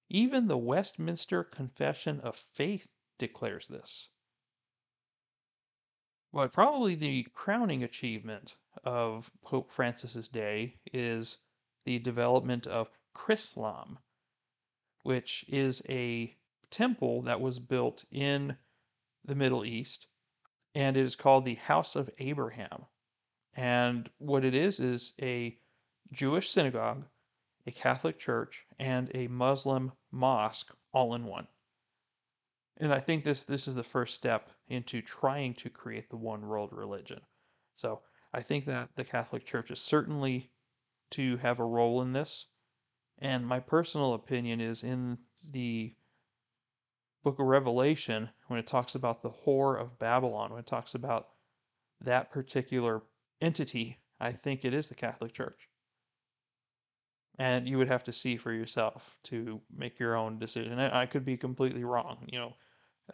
Even 0.10 0.48
the 0.50 0.57
Westminster 0.57 1.45
Confession 1.45 2.19
of 2.19 2.38
Faith 2.38 2.89
declares 3.17 3.69
this. 3.69 4.10
But 6.33 6.51
probably 6.51 6.95
the 6.95 7.24
crowning 7.33 7.83
achievement 7.83 8.57
of 8.83 9.31
Pope 9.41 9.71
Francis's 9.71 10.27
day 10.27 10.81
is 10.91 11.38
the 11.86 12.00
development 12.00 12.67
of 12.67 12.91
Chrislam, 13.13 14.00
which 15.03 15.45
is 15.48 15.81
a 15.88 16.38
temple 16.71 17.21
that 17.23 17.41
was 17.41 17.59
built 17.59 18.05
in 18.11 18.57
the 19.23 19.35
Middle 19.35 19.63
East, 19.63 20.07
and 20.73 20.97
it 20.97 21.03
is 21.03 21.15
called 21.15 21.45
the 21.45 21.55
House 21.55 21.95
of 21.95 22.09
Abraham. 22.17 22.85
And 23.53 24.09
what 24.17 24.45
it 24.45 24.55
is 24.55 24.79
is 24.79 25.13
a 25.21 25.59
Jewish 26.11 26.49
synagogue, 26.49 27.05
a 27.67 27.71
Catholic 27.71 28.17
church, 28.17 28.65
and 28.79 29.11
a 29.13 29.27
Muslim 29.27 29.91
mosque 30.11 30.73
all 30.93 31.13
in 31.13 31.25
one. 31.25 31.47
And 32.77 32.93
I 32.93 32.99
think 32.99 33.23
this 33.23 33.43
this 33.43 33.67
is 33.67 33.75
the 33.75 33.83
first 33.83 34.15
step 34.15 34.49
into 34.67 35.01
trying 35.01 35.53
to 35.55 35.69
create 35.69 36.09
the 36.09 36.17
one 36.17 36.47
world 36.47 36.71
religion. 36.73 37.21
So 37.75 38.01
I 38.33 38.41
think 38.41 38.65
that 38.65 38.95
the 38.95 39.03
Catholic 39.03 39.45
Church 39.45 39.69
is 39.69 39.81
certainly 39.81 40.51
to 41.11 41.37
have 41.37 41.59
a 41.59 41.65
role 41.65 42.01
in 42.01 42.13
this. 42.13 42.47
And 43.19 43.45
my 43.45 43.59
personal 43.59 44.13
opinion 44.13 44.61
is 44.61 44.83
in 44.83 45.19
the 45.43 45.93
book 47.23 47.39
of 47.39 47.45
Revelation, 47.45 48.29
when 48.47 48.59
it 48.59 48.67
talks 48.67 48.95
about 48.95 49.21
the 49.21 49.29
whore 49.29 49.79
of 49.79 49.99
Babylon, 49.99 50.51
when 50.51 50.59
it 50.59 50.67
talks 50.67 50.95
about 50.95 51.29
that 52.01 52.31
particular 52.31 53.03
entity, 53.41 53.99
I 54.19 54.31
think 54.31 54.65
it 54.65 54.73
is 54.73 54.87
the 54.87 54.95
Catholic 54.95 55.33
Church. 55.33 55.69
And 57.37 57.67
you 57.67 57.77
would 57.77 57.87
have 57.87 58.03
to 58.05 58.13
see 58.13 58.37
for 58.37 58.51
yourself 58.51 59.17
to 59.23 59.61
make 59.75 59.99
your 59.99 60.15
own 60.15 60.37
decision. 60.37 60.79
And 60.79 60.93
I 60.93 61.05
could 61.05 61.25
be 61.25 61.37
completely 61.37 61.83
wrong. 61.83 62.27
You 62.31 62.39
know, 62.39 62.53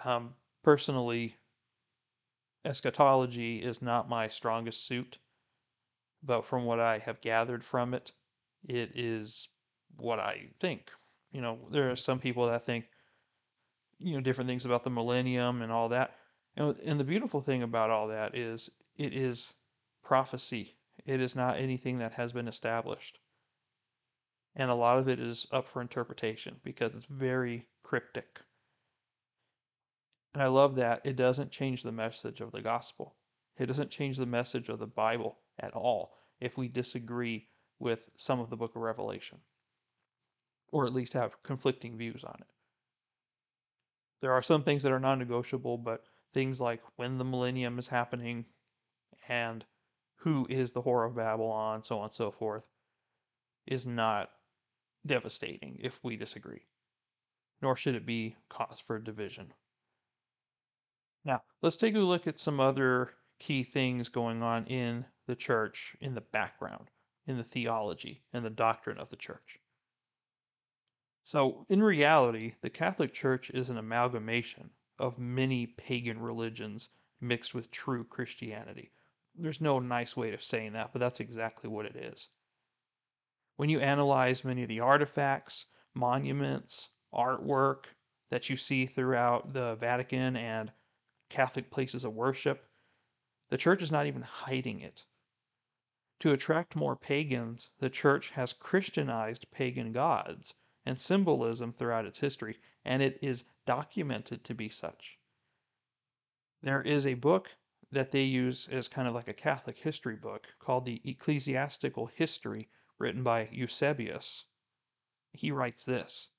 um, 0.04 0.34
personally, 0.64 1.36
eschatology 2.66 3.62
is 3.62 3.82
not 3.82 4.10
my 4.10 4.28
strongest 4.28 4.86
suit, 4.86 5.20
but 6.24 6.46
from 6.46 6.66
what 6.66 6.80
I 6.80 6.98
have 7.00 7.22
gathered 7.22 7.64
from 7.64 7.94
it, 7.94 8.12
it 8.68 8.92
is 8.96 9.48
what 9.98 10.20
I 10.20 10.50
think. 10.60 10.92
You 11.32 11.42
know, 11.42 11.60
there 11.72 11.92
are 11.92 11.96
some 11.96 12.20
people 12.20 12.48
that 12.48 12.66
think, 12.66 12.90
you 14.00 14.14
know, 14.14 14.22
different 14.22 14.50
things 14.50 14.66
about 14.66 14.84
the 14.84 14.90
millennium 14.90 15.62
and 15.62 15.72
all 15.72 15.90
that. 15.90 16.16
Know, 16.56 16.74
and 16.86 17.00
the 17.00 17.04
beautiful 17.04 17.42
thing 17.42 17.64
about 17.64 17.90
all 17.90 18.08
that 18.08 18.36
is 18.36 18.70
it 18.96 19.14
is 19.14 19.54
prophecy. 20.04 20.76
It 21.06 21.22
is 21.22 21.36
not 21.36 21.60
anything 21.60 22.00
that 22.00 22.14
has 22.14 22.32
been 22.32 22.48
established. 22.48 23.20
And 24.56 24.72
a 24.72 24.76
lot 24.76 24.98
of 24.98 25.08
it 25.08 25.20
is 25.20 25.46
up 25.52 25.68
for 25.68 25.82
interpretation 25.82 26.60
because 26.64 26.96
it's 26.96 27.06
very 27.06 27.68
cryptic. 27.84 28.42
And 30.34 30.42
I 30.42 30.48
love 30.48 30.76
that 30.76 31.02
it 31.04 31.16
doesn't 31.16 31.52
change 31.52 31.84
the 31.84 31.92
message 31.92 32.42
of 32.42 32.52
the 32.52 32.62
gospel. 32.62 33.16
It 33.58 33.68
doesn't 33.68 33.92
change 33.92 34.18
the 34.18 34.26
message 34.26 34.70
of 34.70 34.80
the 34.80 34.88
Bible 34.88 35.38
at 35.60 35.74
all 35.74 36.14
if 36.40 36.58
we 36.58 36.68
disagree 36.68 37.48
with 37.80 38.10
some 38.16 38.40
of 38.40 38.50
the 38.50 38.58
book 38.58 38.76
of 38.76 38.82
Revelation, 38.82 39.40
or 40.72 40.86
at 40.86 40.94
least 40.94 41.14
have 41.14 41.42
conflicting 41.44 41.98
views 41.98 42.24
on 42.24 42.36
it. 42.40 42.48
There 44.22 44.34
are 44.34 44.42
some 44.42 44.64
things 44.64 44.84
that 44.84 44.92
are 44.92 45.00
non 45.00 45.20
negotiable, 45.20 45.78
but 45.78 46.04
things 46.34 46.60
like 46.60 46.82
when 46.96 47.18
the 47.18 47.26
millennium 47.26 47.78
is 47.80 47.88
happening 47.88 48.46
and 49.28 49.66
who 50.18 50.48
is 50.50 50.72
the 50.72 50.82
whore 50.82 51.08
of 51.08 51.16
Babylon, 51.16 51.84
so 51.84 52.00
on 52.00 52.06
and 52.06 52.14
so 52.14 52.32
forth, 52.32 52.68
is 53.66 53.86
not 53.86 54.32
devastating 55.06 55.78
if 55.80 56.04
we 56.04 56.18
disagree. 56.18 56.66
Nor 57.62 57.76
should 57.76 57.96
it 57.96 58.06
be 58.06 58.36
cause 58.50 58.80
for 58.80 59.00
division. 59.00 59.54
Now, 61.24 61.44
let's 61.62 61.78
take 61.78 61.96
a 61.96 62.00
look 62.00 62.28
at 62.28 62.40
some 62.40 62.60
other 62.60 63.12
key 63.40 63.64
things 63.64 64.10
going 64.10 64.42
on 64.42 64.66
in 64.68 65.06
the 65.28 65.36
church 65.36 65.96
in 66.02 66.16
the 66.16 66.22
background, 66.22 66.90
in 67.26 67.38
the 67.38 67.44
theology 67.44 68.24
and 68.34 68.46
the 68.46 68.50
doctrine 68.50 68.98
of 68.98 69.10
the 69.10 69.16
church. 69.16 69.60
So, 71.30 71.66
in 71.68 71.84
reality, 71.84 72.54
the 72.62 72.70
Catholic 72.70 73.14
Church 73.14 73.50
is 73.50 73.70
an 73.70 73.78
amalgamation 73.78 74.70
of 74.98 75.20
many 75.20 75.68
pagan 75.68 76.22
religions 76.22 76.88
mixed 77.20 77.54
with 77.54 77.70
true 77.70 78.06
Christianity. 78.06 78.94
There's 79.36 79.60
no 79.60 79.80
nice 79.80 80.16
way 80.16 80.32
of 80.32 80.42
saying 80.42 80.72
that, 80.72 80.94
but 80.94 81.00
that's 81.00 81.20
exactly 81.20 81.70
what 81.70 81.86
it 81.86 81.98
is. 81.98 82.30
When 83.58 83.68
you 83.68 83.82
analyze 83.82 84.46
many 84.46 84.64
of 84.64 84.70
the 84.70 84.80
artifacts, 84.80 85.66
monuments, 85.94 86.88
artwork 87.14 87.88
that 88.30 88.50
you 88.50 88.56
see 88.56 88.86
throughout 88.86 89.52
the 89.52 89.76
Vatican 89.76 90.38
and 90.38 90.72
Catholic 91.28 91.70
places 91.70 92.06
of 92.06 92.14
worship. 92.14 92.70
The 93.50 93.58
church 93.58 93.82
is 93.82 93.92
not 93.92 94.06
even 94.06 94.22
hiding 94.22 94.80
it. 94.80 95.04
To 96.22 96.32
attract 96.32 96.78
more 96.78 96.96
pagans, 96.96 97.70
the 97.80 97.90
church 97.90 98.30
has 98.30 98.54
Christianized 98.54 99.52
pagan 99.52 99.92
gods 99.92 100.54
and 100.88 101.02
symbolism 101.02 101.74
throughout 101.74 102.06
its 102.06 102.20
history, 102.20 102.58
and 102.86 103.04
it 103.04 103.20
is 103.22 103.44
documented 103.66 104.42
to 104.46 104.56
be 104.56 104.70
such. 104.70 105.20
There 106.62 106.82
is 106.82 107.06
a 107.06 107.16
book 107.16 107.52
that 107.92 108.12
they 108.12 108.24
use 108.24 108.70
as 108.70 108.88
kind 108.88 109.06
of 109.06 109.14
like 109.14 109.28
a 109.28 109.34
Catholic 109.34 109.78
history 109.80 110.16
book 110.16 110.48
called 110.60 110.86
the 110.86 111.02
Ecclesiastical 111.04 112.06
History, 112.08 112.70
written 113.00 113.22
by 113.22 113.50
Eusebius. 113.52 114.46
He 115.34 115.52
writes 115.52 115.84
this 115.84 116.30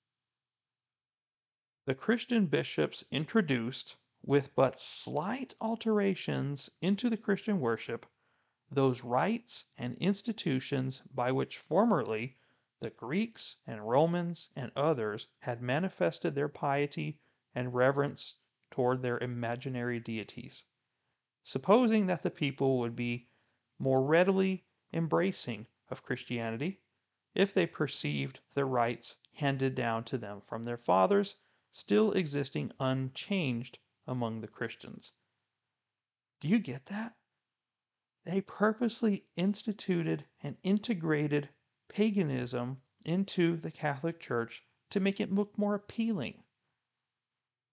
The 1.84 1.94
Christian 1.94 2.46
bishops 2.46 3.04
introduced 3.10 3.96
with 4.24 4.54
but 4.54 4.80
slight 4.80 5.56
alterations 5.60 6.70
into 6.80 7.10
the 7.10 7.18
Christian 7.18 7.60
worship 7.60 8.06
those 8.70 9.04
rites 9.04 9.66
and 9.76 9.94
institutions 9.98 11.02
by 11.12 11.32
which 11.32 11.58
formerly 11.58 12.38
the 12.80 12.90
Greeks 12.90 13.56
and 13.66 13.88
Romans 13.88 14.50
and 14.54 14.70
others 14.76 15.26
had 15.40 15.60
manifested 15.60 16.34
their 16.34 16.48
piety 16.48 17.20
and 17.54 17.74
reverence 17.74 18.34
toward 18.70 19.02
their 19.02 19.18
imaginary 19.18 19.98
deities, 19.98 20.64
supposing 21.42 22.06
that 22.06 22.22
the 22.22 22.30
people 22.30 22.78
would 22.78 22.94
be 22.94 23.28
more 23.78 24.02
readily 24.02 24.64
embracing 24.92 25.66
of 25.88 26.02
Christianity 26.02 26.80
if 27.34 27.52
they 27.52 27.66
perceived 27.66 28.40
the 28.54 28.64
rites 28.64 29.16
handed 29.32 29.74
down 29.74 30.04
to 30.04 30.18
them 30.18 30.40
from 30.40 30.62
their 30.62 30.76
fathers 30.76 31.36
still 31.70 32.12
existing 32.12 32.72
unchanged 32.80 33.78
among 34.06 34.40
the 34.40 34.48
Christians. 34.48 35.12
Do 36.40 36.48
you 36.48 36.58
get 36.58 36.86
that? 36.86 37.16
They 38.24 38.40
purposely 38.40 39.26
instituted 39.36 40.26
and 40.42 40.56
integrated 40.62 41.48
paganism 41.88 42.78
into 43.04 43.56
the 43.56 43.70
Catholic 43.70 44.20
Church 44.20 44.62
to 44.90 45.00
make 45.00 45.20
it 45.20 45.32
look 45.32 45.56
more 45.58 45.74
appealing. 45.74 46.42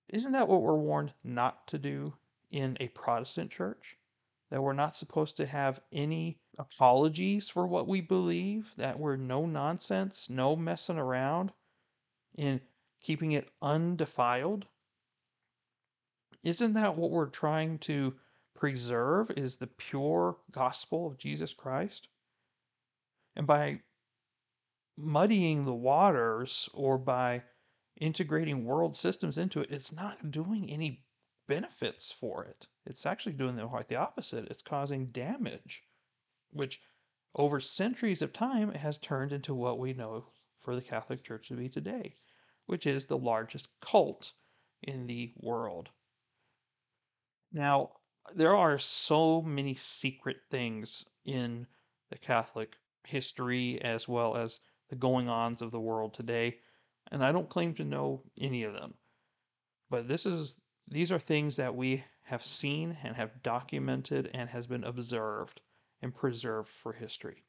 Isn't 0.10 0.34
that 0.34 0.48
what 0.48 0.62
we're 0.62 0.78
warned 0.78 1.14
not 1.24 1.68
to 1.68 1.78
do 1.78 2.14
in 2.52 2.78
a 2.80 2.90
Protestant 2.90 3.52
church? 3.52 3.98
That 4.52 4.62
we're 4.62 4.74
not 4.74 4.96
supposed 4.96 5.38
to 5.38 5.46
have 5.46 5.82
any 5.92 6.40
apologies 6.58 7.50
for 7.50 7.66
what 7.66 7.88
we 7.88 8.02
believe, 8.02 8.72
that 8.78 9.00
we're 9.00 9.16
no 9.16 9.46
nonsense, 9.46 10.30
no 10.30 10.56
messing 10.56 10.98
around 10.98 11.52
in 12.36 12.62
keeping 13.02 13.32
it 13.32 13.50
undefiled? 13.62 14.68
Isn't 16.44 16.74
that 16.74 16.96
what 16.96 17.12
we're 17.12 17.30
trying 17.30 17.80
to 17.80 18.16
preserve 18.54 19.32
is 19.32 19.58
the 19.58 19.68
pure 19.68 20.38
gospel 20.52 21.08
of 21.08 21.18
Jesus 21.18 21.54
Christ? 21.54 22.08
And 23.36 23.48
by 23.48 23.82
muddying 24.98 25.66
the 25.66 25.74
waters 25.74 26.70
or 26.74 26.98
by 26.98 27.44
integrating 27.98 28.66
world 28.66 28.96
systems 28.96 29.38
into 29.38 29.62
it, 29.62 29.72
it's 29.72 29.92
not 29.92 30.32
doing 30.32 30.70
any 30.70 31.06
benefits 31.48 32.12
for 32.12 32.44
it. 32.46 32.68
It's 32.86 33.06
actually 33.06 33.34
doing 33.34 33.56
the 33.56 33.68
quite 33.68 33.88
the 33.88 33.96
opposite. 33.96 34.48
It's 34.48 34.62
causing 34.62 35.08
damage, 35.08 35.84
which 36.52 36.82
over 37.36 37.60
centuries 37.60 38.22
of 38.22 38.34
time 38.34 38.72
has 38.74 38.98
turned 38.98 39.32
into 39.32 39.54
what 39.54 39.80
we 39.80 39.94
know 39.94 40.26
for 40.62 40.76
the 40.76 40.82
Catholic 40.82 41.24
Church 41.24 41.50
to 41.50 41.56
be 41.56 41.70
today, 41.70 42.16
which 42.66 42.86
is 42.86 43.06
the 43.06 43.18
largest 43.18 43.68
cult 43.82 44.34
in 44.82 45.08
the 45.08 45.34
world. 45.38 45.90
Now, 47.52 47.92
there 48.34 48.56
are 48.56 48.80
so 48.80 49.42
many 49.42 49.76
secret 49.76 50.38
things 50.50 51.06
in 51.26 51.68
the 52.10 52.18
Catholic 52.18 52.76
history 53.04 53.80
as 53.82 54.08
well 54.08 54.36
as 54.36 54.60
the 54.90 54.96
going 54.96 55.30
ons 55.30 55.62
of 55.62 55.72
the 55.72 55.80
world 55.80 56.14
today, 56.14 56.60
and 57.12 57.24
I 57.24 57.32
don't 57.32 57.50
claim 57.50 57.74
to 57.76 57.84
know 57.84 58.24
any 58.38 58.64
of 58.64 58.74
them. 58.74 58.94
But 59.90 60.08
this 60.08 60.26
is 60.26 60.58
these 60.88 61.12
are 61.12 61.20
things 61.20 61.56
that 61.56 61.76
we 61.76 62.04
have 62.24 62.46
seen 62.46 62.98
and 63.04 63.16
have 63.16 63.44
documented 63.44 64.30
and 64.34 64.50
has 64.50 64.68
been 64.68 64.84
observed 64.84 65.62
and 66.02 66.14
preserved 66.14 66.70
for 66.70 66.94
history. 66.94 67.44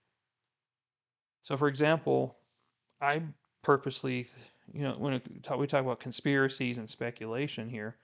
So 1.42 1.56
for 1.56 1.68
example, 1.68 2.38
I 3.00 3.22
purposely, 3.62 4.26
you 4.72 4.82
know, 4.82 4.94
when 4.98 5.20
we 5.58 5.66
talk 5.66 5.80
about 5.80 6.00
conspiracies 6.00 6.78
and 6.78 6.88
speculation 6.88 7.68
here, 7.68 7.96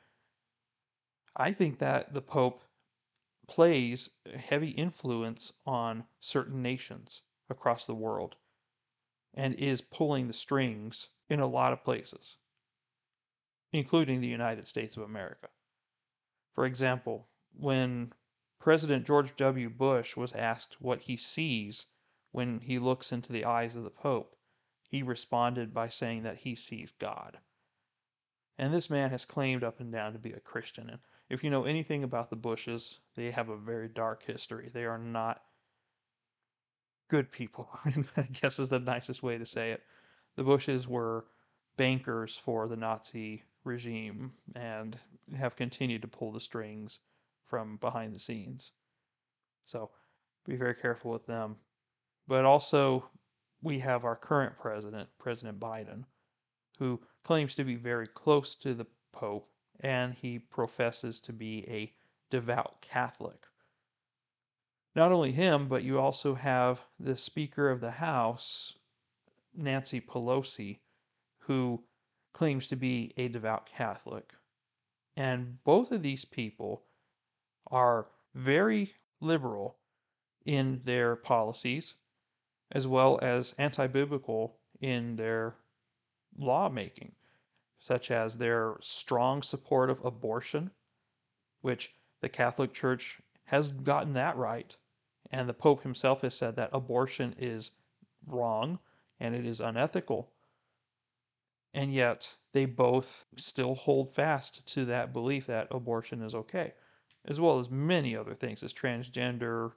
I 1.37 1.53
think 1.53 1.79
that 1.79 2.13
the 2.13 2.23
Pope 2.23 2.63
plays 3.49 4.11
a 4.27 4.39
heavy 4.39 4.71
influence 4.71 5.53
on 5.67 6.05
certain 6.21 6.63
nations 6.63 7.23
across 7.51 7.87
the 7.87 7.95
world 7.95 8.37
and 9.35 9.55
is 9.55 9.81
pulling 9.81 10.27
the 10.27 10.33
strings 10.33 11.09
in 11.29 11.41
a 11.41 11.47
lot 11.47 11.73
of 11.73 11.85
places, 11.85 12.37
including 13.73 14.21
the 14.21 14.29
United 14.29 14.67
States 14.67 14.97
of 14.97 15.03
America. 15.03 15.49
For 16.55 16.67
example, 16.67 17.29
when 17.55 18.13
President 18.59 19.07
George 19.07 19.35
W. 19.37 19.71
Bush 19.71 20.17
was 20.17 20.33
asked 20.35 20.81
what 20.81 21.01
he 21.01 21.17
sees 21.17 21.87
when 22.31 22.61
he 22.61 22.79
looks 22.79 23.13
into 23.13 23.33
the 23.33 23.45
eyes 23.45 23.75
of 23.75 23.85
the 23.85 23.91
Pope, 23.91 24.37
he 24.89 25.03
responded 25.03 25.73
by 25.73 25.89
saying 25.89 26.23
that 26.23 26.39
he 26.39 26.55
sees 26.55 26.93
God. 26.93 27.39
And 28.59 28.73
this 28.73 28.91
man 28.91 29.11
has 29.11 29.25
claimed 29.25 29.65
up 29.65 29.81
and 29.81 29.91
down 29.91 30.13
to 30.13 30.19
be 30.19 30.33
a 30.33 30.41
Christian. 30.41 30.91
And 30.91 31.01
if 31.31 31.43
you 31.43 31.49
know 31.49 31.65
anything 31.65 32.05
about 32.05 32.29
the 32.29 32.37
Bushes, 32.37 33.01
they 33.15 33.31
have 33.31 33.49
a 33.49 33.57
very 33.57 33.89
dark 33.89 34.23
history. 34.23 34.71
They 34.73 34.85
are 34.85 34.99
not 34.99 35.43
good 37.13 37.31
people, 37.31 37.69
I 38.17 38.23
guess 38.41 38.59
is 38.59 38.71
the 38.71 38.79
nicest 38.79 39.23
way 39.23 39.37
to 39.37 39.45
say 39.45 39.73
it. 39.73 39.83
The 40.37 40.45
Bushes 40.45 40.89
were 40.89 41.27
bankers 41.77 42.37
for 42.43 42.67
the 42.67 42.77
Nazi 42.77 43.43
regime 43.65 44.33
and 44.57 44.97
have 45.37 45.55
continued 45.55 46.01
to 46.03 46.09
pull 46.09 46.33
the 46.33 46.41
strings 46.41 47.01
from 47.45 47.77
behind 47.77 48.15
the 48.15 48.19
scenes. 48.19 48.73
So 49.67 49.91
be 50.47 50.57
very 50.57 50.75
careful 50.75 51.11
with 51.11 51.27
them. 51.27 51.57
But 52.29 52.47
also, 52.47 53.05
we 53.61 53.79
have 53.81 54.07
our 54.07 54.17
current 54.17 54.59
president, 54.59 55.07
President 55.19 55.61
Biden, 55.61 56.05
who 56.79 56.99
claims 57.25 57.55
to 57.57 57.65
be 57.65 57.77
very 57.77 58.07
close 58.07 58.55
to 58.55 58.73
the 58.73 58.87
Pope 59.13 59.51
and 59.81 60.15
he 60.15 60.39
professes 60.39 61.21
to 61.21 61.35
be 61.35 61.67
a 61.69 61.93
devout 62.31 62.81
Catholic. 62.81 63.45
Not 64.95 65.11
only 65.11 65.33
him, 65.33 65.69
but 65.69 65.85
you 65.85 65.99
also 65.99 66.35
have 66.35 66.85
the 67.01 67.17
Speaker 67.17 67.71
of 67.71 67.81
the 67.81 67.93
House, 67.93 68.77
Nancy 69.55 70.01
Pelosi, 70.03 70.81
who 71.39 71.83
claims 72.35 72.67
to 72.69 72.77
be 72.77 73.15
a 73.17 73.29
devout 73.29 73.67
Catholic. 73.67 74.35
And 75.17 75.63
both 75.65 75.93
of 75.93 76.03
these 76.03 76.27
people 76.27 76.85
are 77.71 78.09
very 78.35 78.95
liberal 79.21 79.79
in 80.45 80.83
their 80.85 81.17
policies, 81.17 81.95
as 82.71 82.87
well 82.87 83.19
as 83.23 83.55
anti 83.57 83.87
biblical 83.87 84.59
in 84.81 85.17
their 85.17 85.57
lawmaking, 86.37 87.15
such 87.81 88.11
as 88.11 88.37
their 88.37 88.77
strong 88.81 89.43
support 89.43 89.89
of 89.89 90.05
abortion, 90.05 90.71
which 91.63 91.95
the 92.21 92.29
Catholic 92.29 92.75
Church 92.75 93.23
has 93.45 93.71
gotten 93.71 94.13
that 94.15 94.37
right. 94.37 94.77
And 95.33 95.49
the 95.49 95.55
Pope 95.55 95.83
himself 95.83 96.21
has 96.21 96.35
said 96.35 96.57
that 96.57 96.71
abortion 96.75 97.35
is 97.39 97.71
wrong 98.27 98.79
and 99.19 99.35
it 99.35 99.47
is 99.47 99.61
unethical. 99.61 100.31
And 101.73 101.93
yet 101.93 102.37
they 102.53 102.67
both 102.67 103.25
still 103.37 103.75
hold 103.75 104.11
fast 104.11 104.67
to 104.75 104.85
that 104.85 105.15
belief 105.15 105.47
that 105.47 105.69
abortion 105.71 106.21
is 106.21 106.35
okay, 106.35 106.75
as 107.25 107.41
well 107.41 107.59
as 107.59 107.71
many 107.71 108.15
other 108.15 108.35
things, 108.35 108.63
as 108.63 108.75
transgender, 108.75 109.73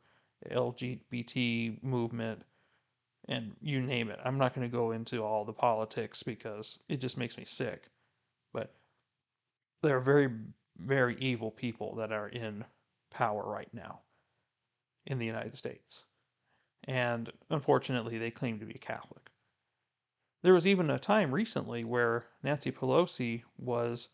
LGBT 0.51 1.81
movement, 1.81 2.43
and 3.29 3.55
you 3.61 3.81
name 3.81 4.09
it. 4.09 4.19
I'm 4.25 4.37
not 4.37 4.53
going 4.53 4.69
to 4.69 4.77
go 4.77 4.91
into 4.91 5.23
all 5.23 5.45
the 5.45 5.53
politics 5.53 6.21
because 6.21 6.79
it 6.89 6.97
just 6.97 7.17
makes 7.17 7.37
me 7.37 7.45
sick. 7.45 7.87
But 8.51 8.75
there 9.81 9.95
are 9.95 10.01
very, 10.01 10.29
very 10.77 11.15
evil 11.19 11.49
people 11.49 11.95
that 11.95 12.11
are 12.11 12.27
in 12.27 12.65
power 13.09 13.43
right 13.43 13.73
now 13.73 14.01
in 15.05 15.19
the 15.19 15.25
United 15.25 15.55
States. 15.55 16.03
And 16.83 17.31
unfortunately, 17.49 18.17
they 18.17 18.31
claim 18.31 18.59
to 18.59 18.65
be 18.65 18.73
Catholic. 18.73 19.31
There 20.41 20.53
was 20.53 20.67
even 20.67 20.89
a 20.89 20.99
time 20.99 21.33
recently 21.33 21.83
where 21.83 22.27
Nancy 22.43 22.71
Pelosi 22.71 23.43
was 23.57 24.09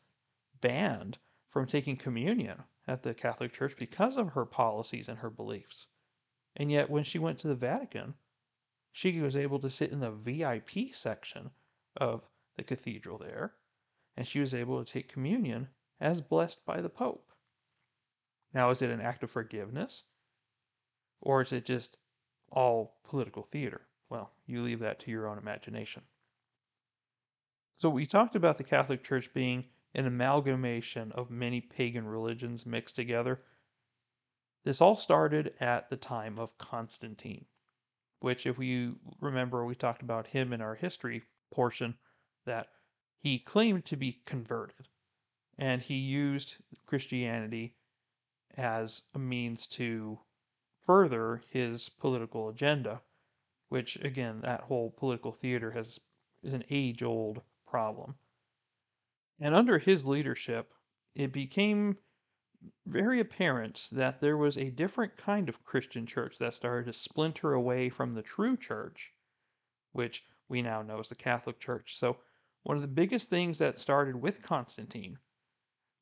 banned 0.62 1.18
from 1.50 1.66
taking 1.66 1.98
communion 1.98 2.64
at 2.88 3.04
the 3.04 3.14
Catholic 3.14 3.52
Church 3.52 3.76
because 3.78 4.16
of 4.16 4.30
her 4.30 4.46
policies 4.46 5.10
and 5.10 5.20
her 5.20 5.30
beliefs. 5.30 5.88
And 6.56 6.72
yet, 6.72 6.90
when 6.90 7.04
she 7.04 7.20
went 7.20 7.40
to 7.40 7.48
the 7.48 7.56
Vatican, 7.56 8.16
she 8.92 9.20
was 9.20 9.36
able 9.36 9.60
to 9.60 9.70
sit 9.70 9.92
in 9.92 10.00
the 10.00 10.12
VIP 10.12 10.94
section 10.94 11.52
of 11.98 12.28
the 12.56 12.64
cathedral 12.64 13.18
there, 13.18 13.56
and 14.16 14.28
she 14.28 14.40
was 14.40 14.54
able 14.54 14.84
to 14.84 14.92
take 14.92 15.08
communion 15.08 15.70
as 16.00 16.22
blessed 16.22 16.66
by 16.66 16.82
the 16.82 16.90
Pope. 16.90 17.32
Now, 18.54 18.70
is 18.70 18.82
it 18.82 18.90
an 18.90 19.02
act 19.02 19.24
of 19.24 19.32
forgiveness? 19.32 20.04
Or 21.22 21.42
is 21.42 21.52
it 21.52 21.66
just 21.66 21.98
all 22.52 22.98
political 23.04 23.44
theater? 23.44 23.82
Well, 24.10 24.32
you 24.46 24.62
leave 24.62 24.80
that 24.80 25.00
to 25.02 25.12
your 25.12 25.28
own 25.28 25.38
imagination. 25.38 26.04
So 27.78 27.90
we 27.90 28.06
talked 28.06 28.36
about 28.36 28.58
the 28.58 28.64
Catholic 28.64 29.04
Church 29.04 29.34
being 29.34 29.66
an 29.96 30.06
amalgamation 30.06 31.12
of 31.14 31.30
many 31.30 31.62
pagan 31.62 32.06
religions 32.06 32.66
mixed 32.66 32.96
together. 32.96 33.42
This 34.64 34.82
all 34.82 34.96
started 34.96 35.54
at 35.60 35.90
the 35.90 35.98
time 35.98 36.38
of 36.38 36.58
Constantine, 36.58 37.46
which, 38.20 38.46
if 38.46 38.58
we 38.58 38.94
remember, 39.20 39.66
we 39.66 39.76
talked 39.76 40.02
about 40.02 40.28
him 40.28 40.54
in 40.54 40.62
our 40.62 40.76
history 40.76 41.24
portion, 41.52 41.98
that 42.46 42.68
he 43.18 43.40
claimed 43.40 43.86
to 43.86 43.96
be 43.96 44.22
converted 44.26 44.88
and 45.58 45.82
he 45.82 45.96
used 45.96 46.58
Christianity 46.86 47.76
as 48.58 49.04
a 49.14 49.20
means 49.20 49.68
to 49.68 50.20
further 50.84 51.44
his 51.50 51.90
political 51.90 52.50
agenda, 52.50 53.02
which, 53.70 53.96
again, 53.98 54.42
that 54.42 54.62
whole 54.62 54.92
political 54.92 55.32
theater 55.32 55.72
has 55.72 56.00
is 56.44 56.54
an 56.54 56.64
age 56.70 57.04
old 57.04 57.42
problem. 57.68 58.16
And 59.40 59.54
under 59.54 59.78
his 59.80 60.06
leadership, 60.06 60.74
it 61.16 61.32
became 61.32 61.98
very 62.86 63.20
apparent 63.20 63.88
that 63.92 64.22
there 64.22 64.38
was 64.38 64.58
a 64.58 64.70
different 64.70 65.18
kind 65.18 65.50
of 65.50 65.64
Christian 65.64 66.06
church 66.06 66.38
that 66.38 66.54
started 66.54 66.86
to 66.86 66.94
splinter 66.94 67.54
away 67.54 67.90
from 67.90 68.14
the 68.14 68.22
true 68.22 68.56
church, 68.56 69.14
which 69.92 70.24
we 70.48 70.62
now 70.62 70.82
know 70.82 71.00
as 71.00 71.10
the 71.10 71.16
Catholic 71.16 71.60
Church. 71.60 71.98
So, 71.98 72.18
one 72.64 72.76
of 72.76 72.84
the 72.84 72.88
biggest 72.88 73.30
things 73.30 73.58
that 73.58 73.80
started 73.80 74.16
with 74.16 74.44
Constantine 74.44 75.18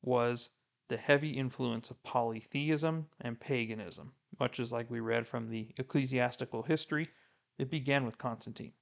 was 0.02 0.50
the 0.90 0.96
heavy 0.96 1.30
influence 1.30 1.88
of 1.88 2.02
polytheism 2.02 3.06
and 3.20 3.38
paganism. 3.38 4.12
Much 4.40 4.58
as 4.58 4.72
like 4.72 4.90
we 4.90 4.98
read 4.98 5.24
from 5.24 5.48
the 5.48 5.68
ecclesiastical 5.76 6.64
history, 6.64 7.08
it 7.58 7.70
began 7.70 8.04
with 8.04 8.18
Constantine. 8.18 8.72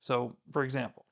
So, 0.00 0.36
for 0.52 0.64
example, 0.64 1.06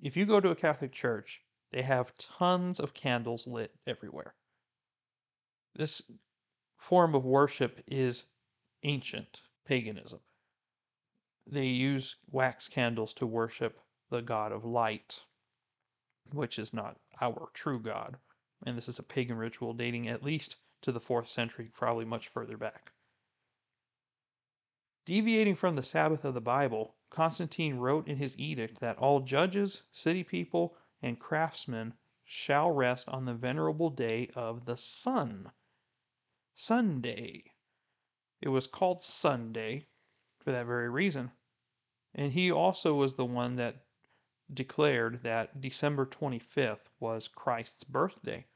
if 0.00 0.16
you 0.16 0.26
go 0.26 0.40
to 0.40 0.50
a 0.50 0.54
Catholic 0.54 0.92
church, 0.92 1.42
they 1.72 1.82
have 1.82 2.16
tons 2.18 2.78
of 2.78 2.94
candles 2.94 3.48
lit 3.48 3.74
everywhere. 3.84 4.36
This 5.74 6.02
form 6.76 7.16
of 7.16 7.24
worship 7.24 7.82
is 7.88 8.26
ancient 8.84 9.40
paganism. 9.64 10.20
They 11.48 11.66
use 11.66 12.14
wax 12.30 12.68
candles 12.68 13.12
to 13.14 13.26
worship 13.26 13.80
the 14.08 14.22
god 14.22 14.52
of 14.52 14.64
light, 14.64 15.24
which 16.32 16.58
is 16.58 16.72
not 16.72 16.98
our 17.20 17.50
true 17.54 17.80
god. 17.80 18.18
And 18.64 18.76
this 18.76 18.88
is 18.88 18.98
a 18.98 19.02
pagan 19.02 19.36
ritual 19.36 19.72
dating 19.72 20.08
at 20.08 20.22
least 20.22 20.56
to 20.82 20.92
the 20.92 21.00
4th 21.00 21.26
century, 21.26 21.70
probably 21.72 22.04
much 22.04 22.28
further 22.28 22.56
back. 22.56 22.92
Deviating 25.04 25.54
from 25.54 25.76
the 25.76 25.82
Sabbath 25.82 26.24
of 26.24 26.34
the 26.34 26.40
Bible, 26.40 26.96
Constantine 27.10 27.76
wrote 27.76 28.08
in 28.08 28.16
his 28.16 28.36
edict 28.38 28.80
that 28.80 28.98
all 28.98 29.20
judges, 29.20 29.84
city 29.92 30.24
people, 30.24 30.76
and 31.00 31.20
craftsmen 31.20 31.94
shall 32.24 32.72
rest 32.72 33.08
on 33.08 33.24
the 33.24 33.34
venerable 33.34 33.90
day 33.90 34.28
of 34.34 34.64
the 34.64 34.76
sun. 34.76 35.52
Sunday. 36.56 37.52
It 38.40 38.48
was 38.48 38.66
called 38.66 39.02
Sunday 39.02 39.86
for 40.40 40.50
that 40.50 40.66
very 40.66 40.88
reason. 40.88 41.30
And 42.14 42.32
he 42.32 42.50
also 42.50 42.94
was 42.94 43.14
the 43.14 43.24
one 43.24 43.56
that 43.56 43.85
declared 44.52 45.22
that 45.22 45.60
December 45.60 46.06
25th 46.06 46.88
was 47.00 47.28
Christ's 47.28 47.84
birthday. 47.84 48.46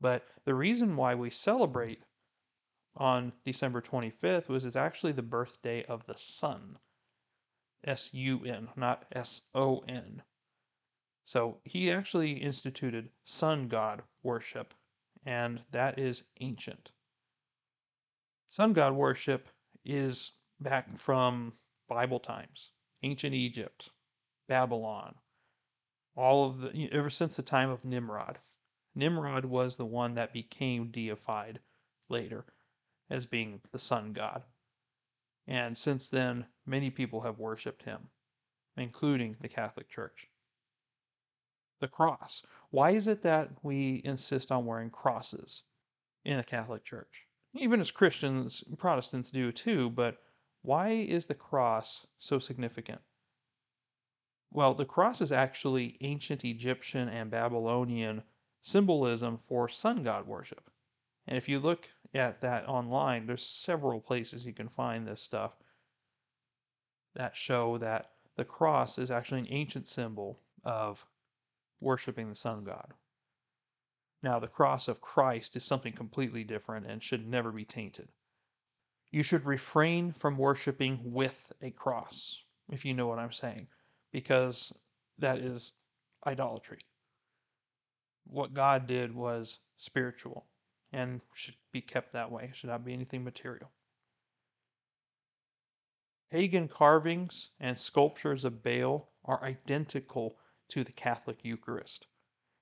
But 0.00 0.26
the 0.44 0.54
reason 0.54 0.96
why 0.96 1.14
we 1.14 1.30
celebrate 1.30 2.02
on 2.96 3.32
December 3.44 3.80
25th 3.80 4.48
was 4.48 4.64
is 4.64 4.76
actually 4.76 5.12
the 5.12 5.22
birthday 5.22 5.82
of 5.84 6.06
the 6.06 6.16
sun. 6.16 6.78
S 7.82 8.14
U 8.14 8.44
N, 8.44 8.68
not 8.76 9.06
S 9.12 9.42
O 9.54 9.80
N. 9.80 10.22
So 11.24 11.60
he 11.64 11.90
actually 11.90 12.32
instituted 12.32 13.10
sun 13.24 13.68
god 13.68 14.02
worship, 14.22 14.74
and 15.24 15.64
that 15.70 15.98
is 15.98 16.24
ancient. 16.40 16.92
Sun 18.50 18.72
god 18.72 18.94
worship 18.94 19.48
is 19.84 20.32
back 20.60 20.96
from 20.96 21.58
Bible 21.88 22.20
times, 22.20 22.70
ancient 23.02 23.34
Egypt, 23.34 23.90
Babylon, 24.46 25.14
all 26.14 26.44
of 26.44 26.60
the 26.60 26.92
ever 26.92 27.10
since 27.10 27.36
the 27.36 27.42
time 27.42 27.70
of 27.70 27.84
Nimrod. 27.84 28.38
Nimrod 28.94 29.44
was 29.44 29.76
the 29.76 29.86
one 29.86 30.14
that 30.14 30.32
became 30.32 30.90
deified 30.90 31.60
later 32.08 32.44
as 33.10 33.26
being 33.26 33.60
the 33.72 33.78
sun 33.78 34.12
god. 34.12 34.44
And 35.46 35.76
since 35.76 36.08
then, 36.08 36.46
many 36.64 36.90
people 36.90 37.22
have 37.22 37.38
worshiped 37.38 37.82
him, 37.82 38.08
including 38.76 39.36
the 39.40 39.48
Catholic 39.48 39.88
Church. 39.88 40.30
The 41.80 41.88
cross. 41.88 42.44
Why 42.70 42.90
is 42.90 43.06
it 43.06 43.22
that 43.22 43.50
we 43.62 44.00
insist 44.04 44.52
on 44.52 44.64
wearing 44.64 44.90
crosses 44.90 45.64
in 46.24 46.36
the 46.38 46.44
Catholic 46.44 46.84
Church? 46.84 47.26
Even 47.54 47.80
as 47.80 47.90
Christians, 47.90 48.64
Protestants 48.78 49.30
do 49.30 49.52
too, 49.52 49.90
but 49.90 50.22
why 50.62 50.90
is 50.90 51.26
the 51.26 51.34
cross 51.34 52.06
so 52.18 52.38
significant? 52.38 53.00
Well, 54.54 54.72
the 54.72 54.84
cross 54.84 55.20
is 55.20 55.32
actually 55.32 55.96
ancient 56.00 56.44
Egyptian 56.44 57.08
and 57.08 57.28
Babylonian 57.28 58.22
symbolism 58.62 59.36
for 59.36 59.68
sun 59.68 60.04
god 60.04 60.28
worship. 60.28 60.70
And 61.26 61.36
if 61.36 61.48
you 61.48 61.58
look 61.58 61.90
at 62.14 62.40
that 62.42 62.68
online, 62.68 63.26
there's 63.26 63.44
several 63.44 64.00
places 64.00 64.46
you 64.46 64.52
can 64.52 64.68
find 64.68 65.08
this 65.08 65.20
stuff 65.20 65.56
that 67.16 67.34
show 67.34 67.78
that 67.78 68.12
the 68.36 68.44
cross 68.44 68.96
is 68.96 69.10
actually 69.10 69.40
an 69.40 69.48
ancient 69.50 69.88
symbol 69.88 70.38
of 70.62 71.04
worshiping 71.80 72.28
the 72.28 72.36
sun 72.36 72.62
god. 72.62 72.94
Now, 74.22 74.38
the 74.38 74.46
cross 74.46 74.86
of 74.86 75.00
Christ 75.00 75.56
is 75.56 75.64
something 75.64 75.92
completely 75.92 76.44
different 76.44 76.86
and 76.86 77.02
should 77.02 77.26
never 77.26 77.50
be 77.50 77.64
tainted. 77.64 78.08
You 79.10 79.24
should 79.24 79.46
refrain 79.46 80.12
from 80.12 80.38
worshiping 80.38 81.00
with 81.02 81.52
a 81.60 81.72
cross, 81.72 82.44
if 82.70 82.84
you 82.84 82.94
know 82.94 83.08
what 83.08 83.18
I'm 83.18 83.32
saying, 83.32 83.66
because 84.14 84.72
that 85.18 85.38
is 85.40 85.72
idolatry. 86.24 86.78
What 88.28 88.54
God 88.54 88.86
did 88.86 89.12
was 89.12 89.58
spiritual 89.76 90.46
and 90.92 91.20
should 91.34 91.56
be 91.72 91.80
kept 91.80 92.12
that 92.12 92.30
way, 92.30 92.52
should 92.54 92.70
not 92.70 92.84
be 92.84 92.92
anything 92.92 93.24
material. 93.24 93.72
Pagan 96.30 96.68
carvings 96.68 97.50
and 97.58 97.76
sculptures 97.76 98.44
of 98.44 98.62
Baal 98.62 99.10
are 99.24 99.42
identical 99.42 100.36
to 100.68 100.84
the 100.84 100.92
Catholic 100.92 101.38
Eucharist. 101.42 102.06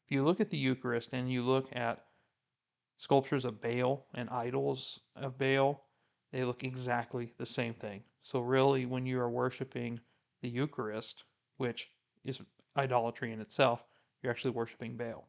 If 0.06 0.12
you 0.12 0.24
look 0.24 0.40
at 0.40 0.48
the 0.48 0.56
Eucharist 0.56 1.12
and 1.12 1.30
you 1.30 1.42
look 1.42 1.68
at 1.76 2.06
sculptures 2.96 3.44
of 3.44 3.60
Baal 3.60 4.06
and 4.14 4.30
idols 4.30 5.00
of 5.16 5.36
Baal, 5.36 5.84
they 6.30 6.44
look 6.44 6.64
exactly 6.64 7.34
the 7.36 7.44
same 7.44 7.74
thing. 7.74 8.04
So, 8.22 8.40
really, 8.40 8.86
when 8.86 9.04
you 9.04 9.20
are 9.20 9.30
worshiping 9.30 10.00
the 10.40 10.48
Eucharist, 10.48 11.24
which 11.62 11.92
is 12.24 12.40
idolatry 12.76 13.30
in 13.30 13.40
itself, 13.40 13.84
you're 14.20 14.32
actually 14.32 14.50
worshiping 14.50 14.96
Baal. 14.96 15.28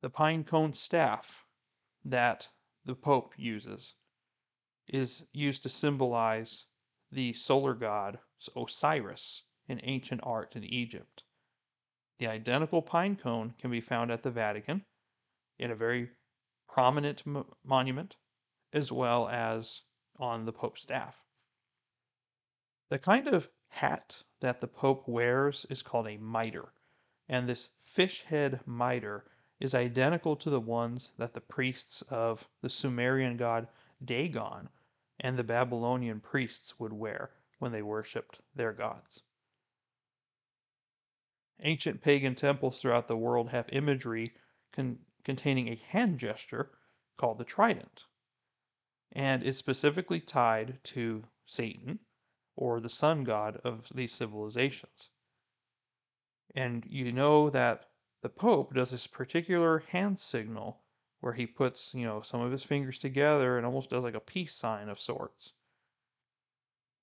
The 0.00 0.08
pine 0.08 0.44
cone 0.44 0.72
staff 0.72 1.44
that 2.06 2.48
the 2.86 2.94
Pope 2.94 3.34
uses 3.36 3.96
is 4.88 5.26
used 5.34 5.62
to 5.62 5.68
symbolize 5.68 6.64
the 7.12 7.34
solar 7.34 7.74
god 7.74 8.18
Osiris 8.56 9.42
in 9.68 9.78
ancient 9.82 10.22
art 10.24 10.56
in 10.56 10.64
Egypt. 10.64 11.24
The 12.18 12.28
identical 12.28 12.80
pine 12.80 13.16
cone 13.16 13.52
can 13.58 13.70
be 13.70 13.82
found 13.82 14.10
at 14.10 14.22
the 14.22 14.30
Vatican 14.30 14.86
in 15.58 15.70
a 15.70 15.76
very 15.76 16.12
prominent 16.66 17.24
monument 17.62 18.16
as 18.72 18.90
well 18.90 19.28
as 19.28 19.82
on 20.18 20.46
the 20.46 20.52
Pope's 20.54 20.80
staff. 20.80 21.14
The 22.88 22.98
kind 22.98 23.28
of 23.28 23.50
hat 23.68 24.22
that 24.40 24.60
the 24.60 24.68
Pope 24.68 25.08
wears 25.08 25.64
is 25.70 25.82
called 25.82 26.06
a 26.06 26.18
mitre, 26.18 26.72
and 27.28 27.48
this 27.48 27.70
fish 27.84 28.22
head 28.22 28.60
mitre 28.66 29.24
is 29.58 29.74
identical 29.74 30.36
to 30.36 30.50
the 30.50 30.60
ones 30.60 31.12
that 31.16 31.32
the 31.32 31.40
priests 31.40 32.02
of 32.02 32.48
the 32.60 32.68
Sumerian 32.68 33.36
god 33.36 33.68
Dagon 34.04 34.68
and 35.18 35.38
the 35.38 35.44
Babylonian 35.44 36.20
priests 36.20 36.78
would 36.78 36.92
wear 36.92 37.32
when 37.58 37.72
they 37.72 37.82
worshipped 37.82 38.42
their 38.54 38.72
gods. 38.72 39.22
Ancient 41.60 42.02
pagan 42.02 42.34
temples 42.34 42.80
throughout 42.80 43.08
the 43.08 43.16
world 43.16 43.48
have 43.48 43.68
imagery 43.70 44.34
con- 44.72 44.98
containing 45.24 45.68
a 45.68 45.76
hand 45.76 46.18
gesture 46.18 46.78
called 47.16 47.38
the 47.38 47.44
trident 47.44 48.04
and 49.12 49.42
is 49.42 49.56
specifically 49.56 50.20
tied 50.20 50.78
to 50.84 51.24
Satan 51.46 52.00
or 52.56 52.80
the 52.80 52.88
sun 52.88 53.22
god 53.22 53.60
of 53.64 53.88
these 53.94 54.12
civilizations. 54.12 55.10
And 56.54 56.86
you 56.88 57.12
know 57.12 57.50
that 57.50 57.90
the 58.22 58.30
Pope 58.30 58.74
does 58.74 58.90
this 58.90 59.06
particular 59.06 59.80
hand 59.80 60.18
signal 60.18 60.82
where 61.20 61.34
he 61.34 61.46
puts, 61.46 61.94
you 61.94 62.04
know, 62.04 62.22
some 62.22 62.40
of 62.40 62.50
his 62.52 62.64
fingers 62.64 62.98
together 62.98 63.56
and 63.56 63.66
almost 63.66 63.90
does 63.90 64.04
like 64.04 64.14
a 64.14 64.20
peace 64.20 64.54
sign 64.54 64.88
of 64.88 64.98
sorts. 64.98 65.52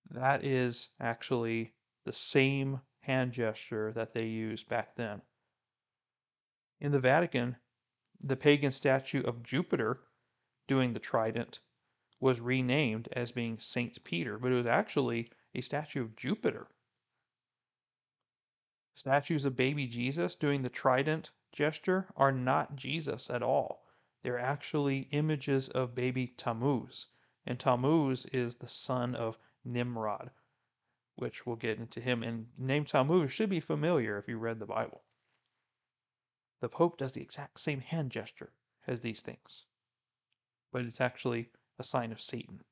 That 0.09 0.43
is 0.43 0.89
actually 0.99 1.75
the 2.03 2.13
same 2.13 2.81
hand 3.01 3.31
gesture 3.33 3.91
that 3.93 4.13
they 4.13 4.25
used 4.25 4.67
back 4.67 4.95
then. 4.95 5.21
In 6.79 6.91
the 6.91 6.99
Vatican, 6.99 7.57
the 8.19 8.37
pagan 8.37 8.71
statue 8.71 9.23
of 9.23 9.43
Jupiter 9.43 10.01
doing 10.67 10.93
the 10.93 10.99
trident 10.99 11.59
was 12.19 12.41
renamed 12.41 13.09
as 13.11 13.31
being 13.31 13.59
Saint 13.59 14.03
Peter, 14.03 14.37
but 14.37 14.51
it 14.51 14.55
was 14.55 14.65
actually 14.65 15.29
a 15.55 15.61
statue 15.61 16.01
of 16.01 16.15
Jupiter. 16.15 16.67
Statues 18.95 19.45
of 19.45 19.55
baby 19.55 19.87
Jesus 19.87 20.35
doing 20.35 20.61
the 20.61 20.69
trident 20.69 21.31
gesture 21.51 22.07
are 22.15 22.31
not 22.31 22.75
Jesus 22.75 23.29
at 23.29 23.43
all. 23.43 23.85
They're 24.21 24.39
actually 24.39 25.09
images 25.11 25.69
of 25.69 25.95
baby 25.95 26.27
Tammuz. 26.27 27.07
And 27.45 27.59
Tammuz 27.59 28.25
is 28.27 28.55
the 28.55 28.69
son 28.69 29.15
of 29.15 29.37
Nimrod, 29.65 30.31
which 31.15 31.45
we'll 31.45 31.55
get 31.55 31.77
into 31.77 31.99
him. 31.99 32.23
And 32.23 32.47
name 32.57 32.85
Tammuz 32.85 33.31
should 33.31 33.49
be 33.49 33.59
familiar 33.59 34.17
if 34.17 34.27
you 34.27 34.37
read 34.37 34.59
the 34.59 34.65
Bible. 34.65 35.03
The 36.61 36.69
Pope 36.69 36.97
does 36.97 37.11
the 37.11 37.21
exact 37.21 37.59
same 37.59 37.81
hand 37.81 38.11
gesture 38.11 38.53
as 38.87 39.01
these 39.01 39.21
things, 39.21 39.65
but 40.71 40.85
it's 40.85 41.01
actually 41.01 41.51
a 41.77 41.83
sign 41.83 42.11
of 42.11 42.21
Satan. 42.21 42.63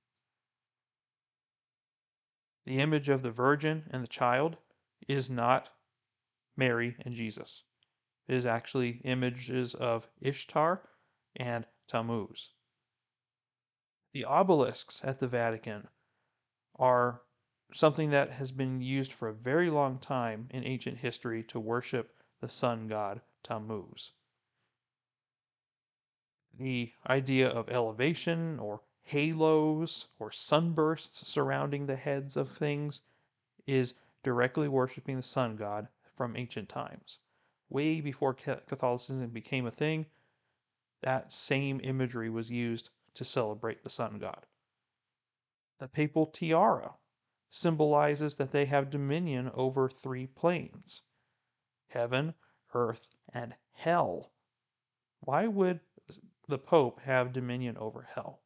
The 2.65 2.79
image 2.79 3.09
of 3.09 3.23
the 3.23 3.31
Virgin 3.31 3.87
and 3.91 4.03
the 4.03 4.07
child 4.07 4.57
is 5.07 5.29
not 5.29 5.69
Mary 6.55 6.95
and 6.99 7.13
Jesus. 7.13 7.63
It 8.27 8.35
is 8.35 8.45
actually 8.45 9.01
images 9.03 9.73
of 9.73 10.07
Ishtar 10.21 10.87
and 11.35 11.65
Tammuz. 11.87 12.51
The 14.13 14.25
obelisks 14.25 15.01
at 15.03 15.19
the 15.19 15.27
Vatican 15.27 15.87
are 16.75 17.23
something 17.73 18.09
that 18.11 18.31
has 18.31 18.51
been 18.51 18.81
used 18.81 19.13
for 19.13 19.29
a 19.29 19.33
very 19.33 19.69
long 19.69 19.97
time 19.97 20.47
in 20.51 20.63
ancient 20.63 20.97
history 20.97 21.43
to 21.45 21.59
worship 21.59 22.21
the 22.41 22.49
sun 22.49 22.87
god 22.87 23.21
Tammuz. 23.43 24.11
The 26.53 26.93
idea 27.07 27.49
of 27.49 27.69
elevation 27.69 28.59
or 28.59 28.81
halos 29.03 30.07
or 30.19 30.31
sunbursts 30.31 31.27
surrounding 31.27 31.85
the 31.85 31.95
heads 31.95 32.37
of 32.37 32.49
things 32.49 33.01
is 33.65 33.93
directly 34.23 34.67
worshiping 34.67 35.17
the 35.17 35.23
sun 35.23 35.55
god 35.55 35.87
from 36.13 36.35
ancient 36.35 36.69
times. 36.69 37.19
Way 37.69 38.01
before 38.01 38.33
Catholicism 38.33 39.29
became 39.29 39.65
a 39.65 39.71
thing, 39.71 40.05
that 41.01 41.31
same 41.31 41.81
imagery 41.83 42.29
was 42.29 42.51
used 42.51 42.89
to 43.15 43.25
celebrate 43.25 43.83
the 43.83 43.89
sun 43.89 44.19
god. 44.19 44.45
The 45.79 45.87
papal 45.87 46.27
tiara 46.27 46.95
symbolizes 47.49 48.35
that 48.35 48.51
they 48.51 48.65
have 48.65 48.89
dominion 48.89 49.49
over 49.53 49.89
three 49.89 50.27
planes 50.27 51.01
heaven, 51.87 52.33
earth, 52.73 53.07
and 53.33 53.55
hell. 53.73 54.31
Why 55.21 55.47
would 55.47 55.81
the 56.47 56.59
Pope 56.59 56.99
have 57.01 57.33
dominion 57.33 57.77
over 57.77 58.03
hell? 58.03 58.40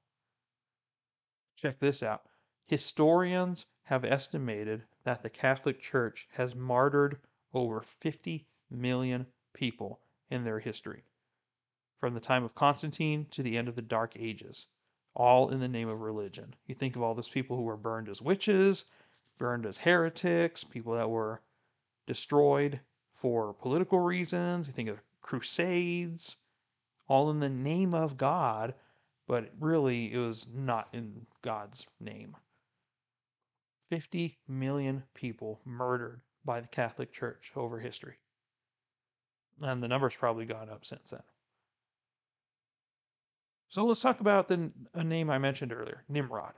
Check 1.56 1.80
this 1.80 2.04
out. 2.04 2.26
Historians 2.68 3.65
have 3.84 4.04
estimated 4.04 4.84
that 5.04 5.24
the 5.24 5.30
Catholic 5.30 5.80
Church 5.80 6.28
has 6.34 6.56
martyred 6.56 7.20
over 7.54 7.82
50 7.82 8.46
million 8.70 9.28
people 9.54 10.02
in 10.30 10.44
their 10.44 10.60
history, 10.60 11.04
from 12.00 12.13
the 12.13 12.20
time 12.20 12.44
of 12.44 12.56
Constantine 12.56 13.26
to 13.32 13.41
the 13.41 13.58
end 13.58 13.68
of 13.68 13.76
the 13.76 13.82
Dark 13.82 14.18
Ages, 14.18 14.68
all 15.13 15.50
in 15.50 15.60
the 15.60 15.68
name 15.68 15.88
of 15.88 16.02
religion. 16.02 16.56
You 16.65 16.76
think 16.76 16.96
of 16.96 17.02
all 17.02 17.13
those 17.13 17.30
people 17.30 17.56
who 17.56 17.63
were 17.63 17.78
burned 17.78 18.10
as 18.10 18.22
witches, 18.22 18.86
burned 19.38 19.65
as 19.65 19.78
heretics, 19.78 20.63
people 20.63 20.94
that 20.94 21.10
were 21.10 21.41
destroyed 22.06 22.82
for 23.13 23.54
political 23.54 24.00
reasons. 24.00 24.68
You 24.68 24.74
think 24.74 24.89
of 24.89 25.02
crusades, 25.22 26.36
all 27.08 27.30
in 27.30 27.39
the 27.39 27.50
name 27.50 27.94
of 27.94 28.18
God 28.18 28.74
but 29.28 29.50
really 29.60 30.14
it 30.14 30.18
was 30.18 30.48
not 30.54 30.90
in 30.94 31.26
God's 31.42 31.88
name. 32.00 32.36
50 33.90 34.38
million 34.48 35.04
people 35.14 35.62
murdered 35.66 36.22
by 36.44 36.60
the 36.60 36.68
Catholic 36.68 37.12
Church 37.12 37.52
over 37.56 37.80
history. 37.80 38.16
And 39.62 39.82
the 39.82 39.88
number's 39.88 40.16
probably 40.16 40.46
gone 40.46 40.70
up 40.70 40.86
since 40.86 41.12
then. 41.12 41.24
So 43.70 43.86
let's 43.86 44.02
talk 44.02 44.20
about 44.20 44.48
the 44.48 44.72
a 44.94 45.04
name 45.04 45.30
I 45.30 45.38
mentioned 45.38 45.74
earlier, 45.74 46.04
Nimrod. 46.08 46.54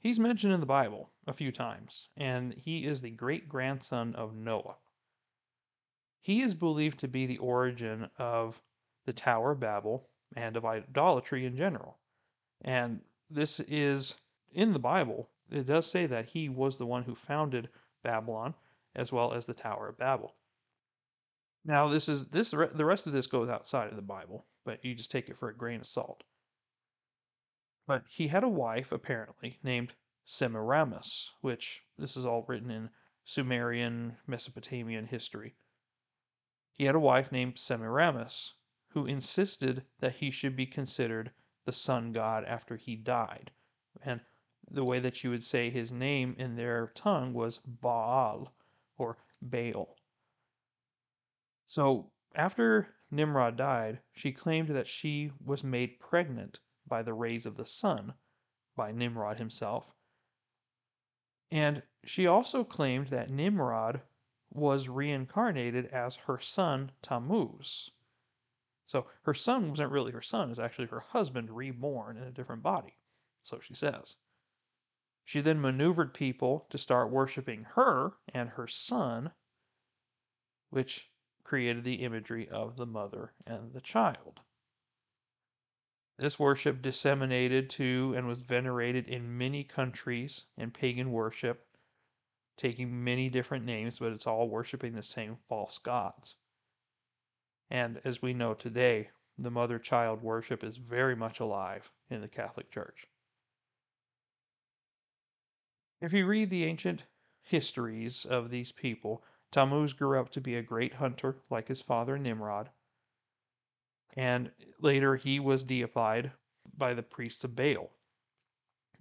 He's 0.00 0.18
mentioned 0.18 0.52
in 0.52 0.60
the 0.60 0.66
Bible 0.66 1.10
a 1.26 1.32
few 1.32 1.52
times, 1.52 2.08
and 2.16 2.52
he 2.54 2.84
is 2.84 3.00
the 3.00 3.10
great 3.10 3.48
grandson 3.48 4.14
of 4.16 4.34
Noah. 4.34 4.76
He 6.20 6.42
is 6.42 6.54
believed 6.54 6.98
to 7.00 7.08
be 7.08 7.26
the 7.26 7.38
origin 7.38 8.10
of 8.18 8.60
the 9.06 9.12
Tower 9.12 9.52
of 9.52 9.60
Babel 9.60 10.08
and 10.36 10.56
of 10.56 10.64
idolatry 10.64 11.46
in 11.46 11.56
general. 11.56 11.98
And 12.60 13.00
this 13.30 13.60
is 13.60 14.14
in 14.52 14.72
the 14.72 14.78
Bible. 14.78 15.30
It 15.50 15.66
does 15.66 15.90
say 15.90 16.06
that 16.06 16.26
he 16.26 16.48
was 16.48 16.76
the 16.76 16.86
one 16.86 17.02
who 17.02 17.14
founded 17.14 17.68
Babylon, 18.02 18.54
as 18.94 19.12
well 19.12 19.32
as 19.32 19.46
the 19.46 19.54
Tower 19.54 19.88
of 19.88 19.98
Babel. 19.98 20.34
Now, 21.64 21.88
this 21.88 22.08
is 22.08 22.28
this 22.28 22.50
the 22.50 22.84
rest 22.84 23.06
of 23.06 23.12
this 23.12 23.26
goes 23.26 23.48
outside 23.48 23.88
of 23.88 23.96
the 23.96 24.02
Bible, 24.02 24.46
but 24.64 24.84
you 24.84 24.94
just 24.94 25.10
take 25.10 25.28
it 25.28 25.36
for 25.36 25.48
a 25.48 25.56
grain 25.56 25.80
of 25.80 25.86
salt. 25.86 26.24
But 27.86 28.04
he 28.08 28.28
had 28.28 28.44
a 28.44 28.48
wife, 28.48 28.92
apparently, 28.92 29.58
named 29.62 29.94
Semiramis, 30.24 31.30
which 31.40 31.82
this 31.98 32.16
is 32.16 32.24
all 32.24 32.44
written 32.48 32.70
in 32.70 32.90
Sumerian, 33.24 34.16
Mesopotamian 34.26 35.06
history. 35.06 35.54
He 36.72 36.84
had 36.84 36.94
a 36.94 37.00
wife 37.00 37.30
named 37.30 37.58
Semiramis, 37.58 38.54
who 38.92 39.06
insisted 39.06 39.84
that 40.00 40.16
he 40.16 40.30
should 40.30 40.54
be 40.54 40.66
considered 40.66 41.32
the 41.64 41.72
sun 41.72 42.12
god 42.12 42.44
after 42.44 42.76
he 42.76 42.94
died. 42.96 43.50
And 44.02 44.20
the 44.70 44.84
way 44.84 45.00
that 45.00 45.22
you 45.24 45.30
would 45.30 45.42
say 45.42 45.70
his 45.70 45.92
name 45.92 46.34
in 46.38 46.56
their 46.56 46.88
tongue 46.88 47.32
was 47.32 47.58
Baal 47.58 48.52
or 48.96 49.18
Baal. 49.40 49.96
So 51.66 52.10
after 52.34 52.94
Nimrod 53.10 53.56
died, 53.56 54.00
she 54.12 54.32
claimed 54.32 54.68
that 54.68 54.86
she 54.86 55.32
was 55.44 55.64
made 55.64 56.00
pregnant 56.00 56.60
by 56.86 57.02
the 57.02 57.14
rays 57.14 57.46
of 57.46 57.56
the 57.56 57.66
sun 57.66 58.14
by 58.76 58.92
Nimrod 58.92 59.38
himself. 59.38 59.94
And 61.50 61.82
she 62.04 62.26
also 62.26 62.64
claimed 62.64 63.08
that 63.08 63.30
Nimrod 63.30 64.02
was 64.50 64.88
reincarnated 64.88 65.86
as 65.86 66.16
her 66.16 66.38
son 66.38 66.92
Tammuz. 67.02 67.90
So 68.86 69.06
her 69.22 69.34
son 69.34 69.70
wasn't 69.70 69.92
really 69.92 70.12
her 70.12 70.22
son, 70.22 70.48
it 70.48 70.50
was 70.50 70.58
actually 70.58 70.88
her 70.88 71.00
husband 71.00 71.50
reborn 71.50 72.16
in 72.16 72.24
a 72.24 72.32
different 72.32 72.62
body. 72.62 72.96
So 73.44 73.60
she 73.60 73.74
says. 73.74 74.16
She 75.24 75.40
then 75.40 75.60
maneuvered 75.60 76.14
people 76.14 76.66
to 76.70 76.78
start 76.78 77.10
worshiping 77.10 77.64
her 77.74 78.14
and 78.34 78.50
her 78.50 78.66
son, 78.66 79.32
which 80.70 81.10
created 81.44 81.84
the 81.84 82.02
imagery 82.02 82.48
of 82.48 82.76
the 82.76 82.86
mother 82.86 83.32
and 83.46 83.72
the 83.72 83.80
child. 83.80 84.40
This 86.18 86.38
worship 86.38 86.82
disseminated 86.82 87.70
to 87.70 88.14
and 88.16 88.26
was 88.26 88.42
venerated 88.42 89.08
in 89.08 89.38
many 89.38 89.64
countries 89.64 90.44
in 90.56 90.70
pagan 90.70 91.10
worship, 91.10 91.66
taking 92.56 93.02
many 93.02 93.28
different 93.28 93.64
names, 93.64 93.98
but 93.98 94.12
it's 94.12 94.26
all 94.26 94.48
worshiping 94.48 94.94
the 94.94 95.02
same 95.02 95.36
false 95.48 95.78
gods. 95.78 96.36
And 97.72 98.02
as 98.04 98.20
we 98.20 98.34
know 98.34 98.52
today, 98.52 99.08
the 99.38 99.50
mother 99.50 99.78
child 99.78 100.22
worship 100.22 100.62
is 100.62 100.76
very 100.76 101.16
much 101.16 101.40
alive 101.40 101.90
in 102.10 102.20
the 102.20 102.28
Catholic 102.28 102.70
Church. 102.70 103.06
If 105.98 106.12
you 106.12 106.26
read 106.26 106.50
the 106.50 106.64
ancient 106.64 107.06
histories 107.40 108.26
of 108.26 108.50
these 108.50 108.72
people, 108.72 109.24
Tammuz 109.50 109.94
grew 109.94 110.20
up 110.20 110.28
to 110.32 110.40
be 110.42 110.54
a 110.54 110.62
great 110.62 110.92
hunter 110.92 111.38
like 111.48 111.68
his 111.68 111.80
father 111.80 112.18
Nimrod 112.18 112.68
and 114.14 114.52
later 114.78 115.16
he 115.16 115.40
was 115.40 115.64
deified 115.64 116.32
by 116.76 116.92
the 116.92 117.02
priests 117.02 117.44
of 117.44 117.56
Baal. 117.56 117.90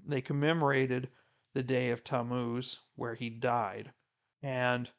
They 0.01 0.21
commemorated 0.21 1.09
the 1.53 1.63
day 1.63 1.89
of 1.89 2.03
Tammuz 2.03 2.79
where 2.95 3.15
he 3.15 3.29
died, 3.29 3.91
and 4.41 4.89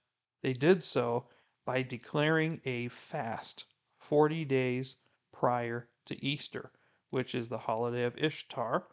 they 0.42 0.52
did 0.52 0.82
so 0.82 1.28
by 1.64 1.82
declaring 1.82 2.60
a 2.64 2.88
fast 2.88 3.64
40 3.98 4.44
days 4.44 4.96
prior 5.32 5.88
to 6.06 6.24
Easter, 6.24 6.72
which 7.10 7.34
is 7.34 7.48
the 7.48 7.58
holiday 7.58 8.04
of 8.04 8.16
Ishtar, 8.18 8.88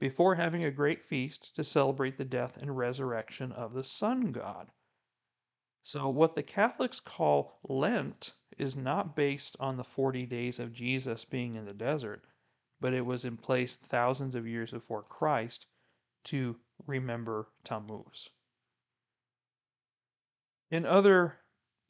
before 0.00 0.34
having 0.34 0.64
a 0.64 0.70
great 0.70 1.04
feast 1.04 1.54
to 1.54 1.62
celebrate 1.62 2.16
the 2.16 2.24
death 2.24 2.56
and 2.56 2.76
resurrection 2.76 3.52
of 3.52 3.72
the 3.72 3.84
sun 3.84 4.32
god. 4.32 4.72
So, 5.84 6.08
what 6.08 6.34
the 6.34 6.42
Catholics 6.42 7.00
call 7.00 7.60
Lent 7.62 8.34
is 8.58 8.76
not 8.76 9.14
based 9.16 9.56
on 9.60 9.76
the 9.76 9.84
40 9.84 10.26
days 10.26 10.58
of 10.58 10.72
Jesus 10.72 11.24
being 11.24 11.54
in 11.54 11.64
the 11.64 11.74
desert, 11.74 12.24
but 12.80 12.94
it 12.94 13.06
was 13.06 13.24
in 13.24 13.36
place 13.36 13.76
thousands 13.76 14.34
of 14.34 14.46
years 14.46 14.72
before 14.72 15.02
Christ 15.02 15.66
to 16.24 16.58
remember 16.86 17.48
Tammuz. 17.64 18.28
In 20.70 20.86
other 20.86 21.41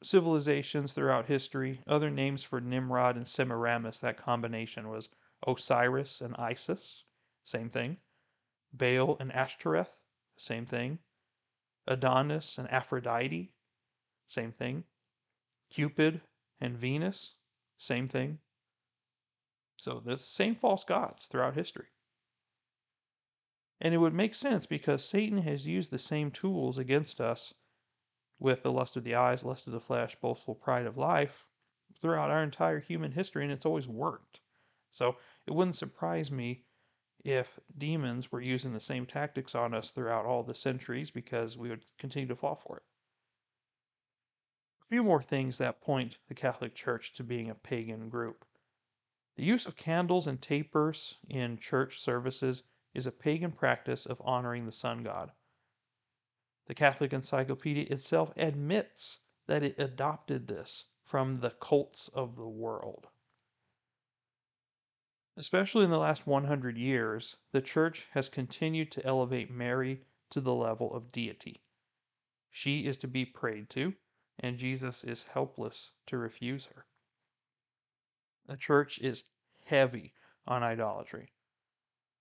civilizations 0.05 0.93
throughout 0.93 1.27
history, 1.27 1.81
other 1.87 2.09
names 2.09 2.43
for 2.43 2.59
Nimrod 2.59 3.15
and 3.15 3.27
Semiramis, 3.27 3.99
that 3.99 4.17
combination 4.17 4.89
was 4.89 5.09
Osiris 5.47 6.21
and 6.21 6.35
Isis, 6.37 7.05
same 7.43 7.69
thing. 7.69 7.97
Baal 8.73 9.17
and 9.19 9.31
Ashtoreth, 9.31 9.99
same 10.35 10.65
thing. 10.65 10.99
Adonis 11.87 12.57
and 12.57 12.69
Aphrodite, 12.71 13.53
same 14.27 14.51
thing. 14.51 14.83
Cupid 15.69 16.21
and 16.59 16.77
Venus, 16.77 17.35
same 17.77 18.07
thing. 18.07 18.39
So 19.77 19.99
the 19.99 20.17
same 20.17 20.55
false 20.55 20.83
gods 20.83 21.27
throughout 21.27 21.55
history. 21.55 21.87
And 23.81 23.93
it 23.93 23.97
would 23.97 24.13
make 24.13 24.33
sense 24.33 24.65
because 24.65 25.03
Satan 25.03 25.39
has 25.39 25.67
used 25.67 25.91
the 25.91 25.99
same 25.99 26.31
tools 26.31 26.77
against 26.77 27.19
us 27.19 27.53
with 28.39 28.63
the 28.63 28.71
lust 28.71 28.97
of 28.97 29.03
the 29.03 29.15
eyes, 29.15 29.43
lust 29.43 29.67
of 29.67 29.73
the 29.73 29.79
flesh, 29.79 30.15
boastful 30.19 30.55
pride 30.55 30.85
of 30.85 30.97
life 30.97 31.45
throughout 32.01 32.31
our 32.31 32.43
entire 32.43 32.79
human 32.79 33.11
history, 33.11 33.43
and 33.43 33.51
it's 33.51 33.65
always 33.65 33.87
worked. 33.87 34.41
So 34.91 35.17
it 35.45 35.53
wouldn't 35.53 35.75
surprise 35.75 36.31
me 36.31 36.63
if 37.23 37.59
demons 37.77 38.31
were 38.31 38.41
using 38.41 38.73
the 38.73 38.79
same 38.79 39.05
tactics 39.05 39.55
on 39.55 39.73
us 39.73 39.91
throughout 39.91 40.25
all 40.25 40.43
the 40.43 40.55
centuries 40.55 41.09
because 41.11 41.57
we 41.57 41.69
would 41.69 41.85
continue 41.97 42.27
to 42.27 42.35
fall 42.35 42.55
for 42.55 42.77
it 42.77 42.83
A 44.81 44.85
few 44.85 45.03
more 45.03 45.23
things 45.23 45.57
that 45.57 45.81
point 45.81 46.19
the 46.27 46.35
Catholic 46.35 46.75
Church 46.75 47.13
to 47.13 47.23
being 47.23 47.49
a 47.49 47.55
pagan 47.55 48.09
group. 48.09 48.45
The 49.35 49.43
use 49.43 49.65
of 49.65 49.75
candles 49.75 50.27
and 50.27 50.41
tapers 50.41 51.17
in 51.29 51.57
church 51.57 51.99
services 51.99 52.63
is 52.93 53.07
a 53.07 53.11
pagan 53.11 53.51
practice 53.51 54.05
of 54.05 54.21
honoring 54.23 54.65
the 54.65 54.71
sun 54.71 55.03
god. 55.03 55.31
The 56.65 56.75
Catholic 56.75 57.11
Encyclopedia 57.11 57.87
itself 57.89 58.31
admits 58.37 59.19
that 59.47 59.63
it 59.63 59.77
adopted 59.77 60.47
this 60.47 60.85
from 61.03 61.41
the 61.41 61.51
cults 61.51 62.07
of 62.07 62.37
the 62.37 62.47
world. 62.47 63.07
Especially 65.35 65.83
in 65.83 65.91
the 65.91 65.99
last 65.99 66.25
100 66.25 66.77
years, 66.77 67.35
the 67.51 67.61
Church 67.61 68.07
has 68.11 68.29
continued 68.29 68.91
to 68.93 69.05
elevate 69.05 69.51
Mary 69.51 70.05
to 70.29 70.39
the 70.39 70.55
level 70.55 70.93
of 70.93 71.11
deity. 71.11 71.61
She 72.49 72.85
is 72.85 72.97
to 72.97 73.07
be 73.07 73.25
prayed 73.25 73.69
to, 73.71 73.95
and 74.39 74.57
Jesus 74.57 75.03
is 75.03 75.23
helpless 75.23 75.91
to 76.05 76.17
refuse 76.17 76.67
her. 76.67 76.85
The 78.45 78.57
church 78.57 78.99
is 78.99 79.25
heavy 79.65 80.13
on 80.47 80.63
idolatry. 80.63 81.33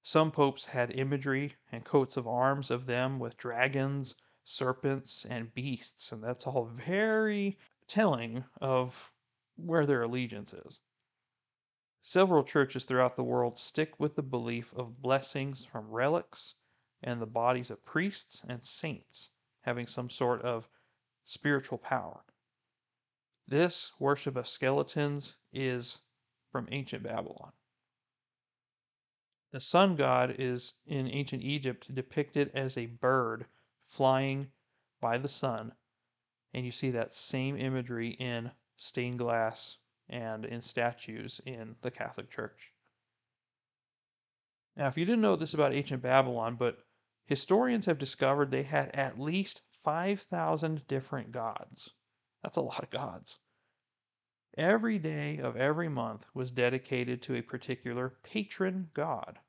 Some 0.02 0.32
popes 0.32 0.66
had 0.66 0.90
imagery 0.90 1.56
and 1.70 1.84
coats 1.84 2.16
of 2.16 2.26
arms 2.26 2.70
of 2.70 2.86
them 2.86 3.18
with 3.18 3.36
dragons, 3.36 4.16
serpents, 4.44 5.24
and 5.24 5.54
beasts, 5.54 6.12
and 6.12 6.22
that's 6.22 6.46
all 6.46 6.64
very 6.64 7.58
telling 7.86 8.44
of 8.60 9.12
where 9.56 9.86
their 9.86 10.02
allegiance 10.02 10.52
is. 10.52 10.80
Several 12.00 12.42
churches 12.42 12.84
throughout 12.84 13.16
the 13.16 13.22
world 13.22 13.58
stick 13.58 14.00
with 14.00 14.16
the 14.16 14.22
belief 14.22 14.72
of 14.74 15.00
blessings 15.00 15.64
from 15.64 15.90
relics 15.90 16.54
and 17.02 17.20
the 17.20 17.26
bodies 17.26 17.70
of 17.70 17.84
priests 17.84 18.42
and 18.48 18.64
saints 18.64 19.30
having 19.60 19.86
some 19.86 20.10
sort 20.10 20.42
of 20.42 20.68
spiritual 21.24 21.78
power. 21.78 22.24
This 23.46 23.92
worship 23.98 24.36
of 24.36 24.48
skeletons 24.48 25.36
is 25.52 26.00
from 26.50 26.68
ancient 26.70 27.02
Babylon. 27.04 27.52
The 29.52 29.60
sun 29.60 29.96
god 29.96 30.36
is 30.38 30.74
in 30.86 31.06
ancient 31.06 31.42
Egypt 31.42 31.94
depicted 31.94 32.50
as 32.54 32.76
a 32.76 32.86
bird 32.86 33.46
flying 33.84 34.52
by 35.00 35.18
the 35.18 35.28
sun, 35.28 35.74
and 36.54 36.64
you 36.64 36.72
see 36.72 36.90
that 36.90 37.12
same 37.12 37.56
imagery 37.56 38.10
in 38.10 38.52
stained 38.76 39.18
glass 39.18 39.78
and 40.08 40.44
in 40.44 40.60
statues 40.60 41.40
in 41.46 41.76
the 41.82 41.90
Catholic 41.90 42.30
Church. 42.30 42.72
Now, 44.76 44.88
if 44.88 44.96
you 44.96 45.04
didn't 45.04 45.20
know 45.20 45.36
this 45.36 45.54
about 45.54 45.74
ancient 45.74 46.02
Babylon, 46.02 46.56
but 46.56 46.86
historians 47.26 47.86
have 47.86 47.98
discovered 47.98 48.50
they 48.50 48.62
had 48.62 48.90
at 48.90 49.18
least 49.18 49.62
5,000 49.70 50.86
different 50.86 51.32
gods. 51.32 51.90
That's 52.42 52.56
a 52.56 52.62
lot 52.62 52.82
of 52.82 52.90
gods. 52.90 53.38
Every 54.56 54.98
day 54.98 55.38
of 55.38 55.56
every 55.56 55.88
month 55.88 56.26
was 56.34 56.50
dedicated 56.50 57.22
to 57.22 57.34
a 57.34 57.42
particular 57.42 58.18
patron 58.22 58.90
god. 58.94 59.40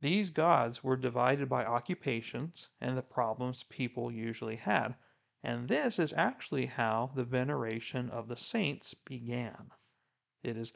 These 0.00 0.30
gods 0.30 0.84
were 0.84 0.96
divided 0.96 1.48
by 1.48 1.64
occupations 1.64 2.70
and 2.80 2.96
the 2.96 3.02
problems 3.02 3.64
people 3.64 4.12
usually 4.12 4.54
had, 4.56 4.96
and 5.42 5.68
this 5.68 5.98
is 5.98 6.12
actually 6.12 6.66
how 6.66 7.10
the 7.14 7.24
veneration 7.24 8.08
of 8.10 8.28
the 8.28 8.36
saints 8.36 8.94
began. 8.94 9.72
It 10.42 10.56
is 10.56 10.72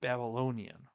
Babylonian. 0.00 0.88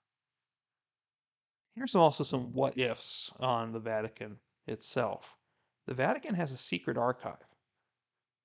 Here's 1.76 1.96
also 1.96 2.24
some 2.24 2.54
what 2.54 2.78
ifs 2.78 3.32
on 3.40 3.72
the 3.72 3.80
Vatican 3.80 4.40
itself. 4.66 5.38
the 5.86 5.94
Vatican 5.94 6.36
has 6.36 6.52
a 6.52 6.58
secret 6.58 6.98
archive. 6.98 7.56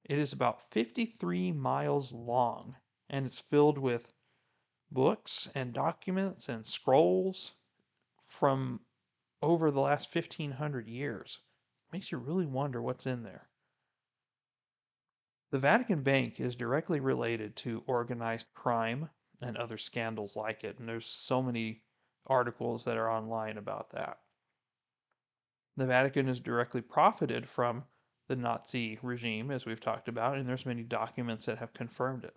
It 0.04 0.18
is 0.18 0.34
about 0.34 0.70
53 0.70 1.52
miles 1.52 2.12
long 2.12 2.76
and 3.08 3.24
it's 3.24 3.40
filled 3.40 3.78
with 3.78 4.12
books 4.90 5.48
and 5.54 5.72
documents 5.72 6.48
and 6.48 6.66
scrolls 6.66 7.54
from 8.24 8.80
over 9.44 9.70
the 9.70 9.80
last 9.80 10.14
1500 10.14 10.88
years. 10.88 11.38
Makes 11.92 12.10
you 12.10 12.18
really 12.18 12.46
wonder 12.46 12.80
what's 12.80 13.06
in 13.06 13.22
there. 13.22 13.48
The 15.50 15.58
Vatican 15.58 16.02
Bank 16.02 16.40
is 16.40 16.56
directly 16.56 16.98
related 16.98 17.54
to 17.56 17.84
organized 17.86 18.46
crime 18.54 19.10
and 19.42 19.56
other 19.56 19.78
scandals 19.78 20.34
like 20.34 20.64
it, 20.64 20.78
and 20.78 20.88
there's 20.88 21.06
so 21.06 21.42
many 21.42 21.82
articles 22.26 22.84
that 22.84 22.96
are 22.96 23.10
online 23.10 23.58
about 23.58 23.90
that. 23.90 24.18
The 25.76 25.86
Vatican 25.86 26.26
has 26.26 26.40
directly 26.40 26.80
profited 26.80 27.46
from 27.46 27.84
the 28.28 28.36
Nazi 28.36 28.98
regime, 29.02 29.50
as 29.50 29.66
we've 29.66 29.80
talked 29.80 30.08
about, 30.08 30.38
and 30.38 30.48
there's 30.48 30.66
many 30.66 30.82
documents 30.82 31.46
that 31.46 31.58
have 31.58 31.74
confirmed 31.74 32.24
it. 32.24 32.34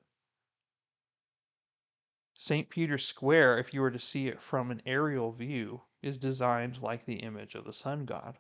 St. 2.40 2.70
Peter's 2.70 3.04
Square, 3.04 3.58
if 3.58 3.74
you 3.74 3.82
were 3.82 3.90
to 3.90 3.98
see 3.98 4.28
it 4.28 4.40
from 4.40 4.70
an 4.70 4.84
aerial 4.86 5.32
view, 5.32 5.82
is 6.04 6.20
designed 6.20 6.84
like 6.84 7.04
the 7.04 7.16
image 7.16 7.56
of 7.56 7.66
the 7.66 7.74
sun 7.74 8.06
god. 8.06 8.38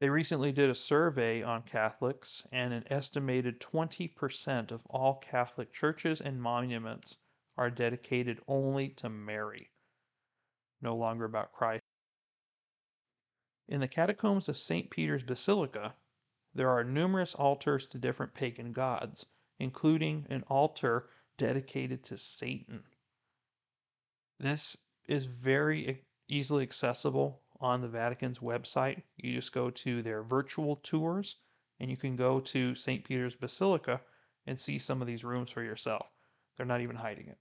They 0.00 0.10
recently 0.10 0.50
did 0.50 0.68
a 0.68 0.74
survey 0.74 1.44
on 1.44 1.62
Catholics, 1.62 2.44
and 2.50 2.74
an 2.74 2.82
estimated 2.90 3.60
20% 3.60 4.72
of 4.72 4.84
all 4.86 5.20
Catholic 5.20 5.72
churches 5.72 6.20
and 6.20 6.42
monuments 6.42 7.18
are 7.56 7.70
dedicated 7.70 8.42
only 8.48 8.88
to 8.88 9.08
Mary, 9.08 9.70
no 10.80 10.96
longer 10.96 11.24
about 11.24 11.52
Christ. 11.52 11.84
In 13.68 13.80
the 13.80 13.86
catacombs 13.86 14.48
of 14.48 14.58
St. 14.58 14.90
Peter's 14.90 15.22
Basilica, 15.22 15.94
there 16.52 16.68
are 16.68 16.82
numerous 16.82 17.36
altars 17.36 17.86
to 17.86 17.96
different 17.96 18.34
pagan 18.34 18.72
gods, 18.72 19.26
including 19.60 20.26
an 20.28 20.42
altar 20.48 21.08
dedicated 21.42 22.04
to 22.04 22.16
Satan. 22.16 22.84
This 24.38 24.76
is 25.08 25.26
very 25.26 26.04
easily 26.28 26.62
accessible 26.62 27.40
on 27.60 27.80
the 27.80 27.88
Vatican's 27.88 28.38
website. 28.38 29.02
You 29.16 29.34
just 29.34 29.52
go 29.52 29.68
to 29.68 30.02
their 30.02 30.22
virtual 30.22 30.76
tours 30.76 31.34
and 31.80 31.90
you 31.90 31.96
can 31.96 32.14
go 32.14 32.38
to 32.38 32.76
St. 32.76 33.02
Peter's 33.02 33.34
Basilica 33.34 34.00
and 34.46 34.58
see 34.58 34.78
some 34.78 35.00
of 35.00 35.08
these 35.08 35.24
rooms 35.24 35.50
for 35.50 35.64
yourself. 35.64 36.06
They're 36.56 36.64
not 36.64 36.80
even 36.80 36.94
hiding 36.94 37.26
it. 37.26 37.38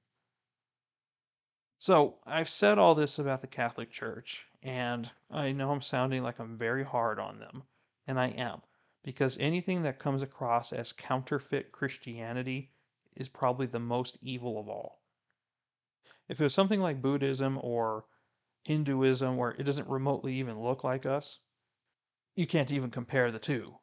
So, 1.78 2.16
I've 2.26 2.50
said 2.50 2.80
all 2.80 2.96
this 2.96 3.20
about 3.20 3.42
the 3.42 3.48
Catholic 3.48 3.92
Church, 3.92 4.48
and 4.64 5.12
I 5.30 5.52
know 5.52 5.70
I'm 5.72 5.82
sounding 5.82 6.24
like 6.24 6.40
I'm 6.40 6.58
very 6.58 6.84
hard 6.84 7.20
on 7.20 7.38
them, 7.38 7.62
and 8.08 8.20
I 8.20 8.30
am, 8.30 8.64
because 9.04 9.38
anything 9.40 9.84
that 9.84 10.00
comes 10.00 10.24
across 10.24 10.74
as 10.74 10.92
counterfeit 10.92 11.72
Christianity 11.72 12.72
is 13.16 13.30
probably 13.30 13.66
the 13.66 13.80
most 13.80 14.18
evil 14.22 14.60
of 14.60 14.70
all. 14.70 15.02
If 16.28 16.40
it 16.40 16.44
was 16.44 16.54
something 16.54 16.80
like 16.80 17.02
Buddhism 17.02 17.60
or 17.62 18.06
Hinduism 18.64 19.38
where 19.38 19.52
it 19.52 19.64
doesn't 19.64 19.90
remotely 19.90 20.36
even 20.36 20.60
look 20.60 20.84
like 20.84 21.06
us, 21.06 21.40
you 22.36 22.48
can't 22.48 22.72
even 22.72 22.92
compare 22.92 23.32
the 23.32 23.40
two. 23.40 23.80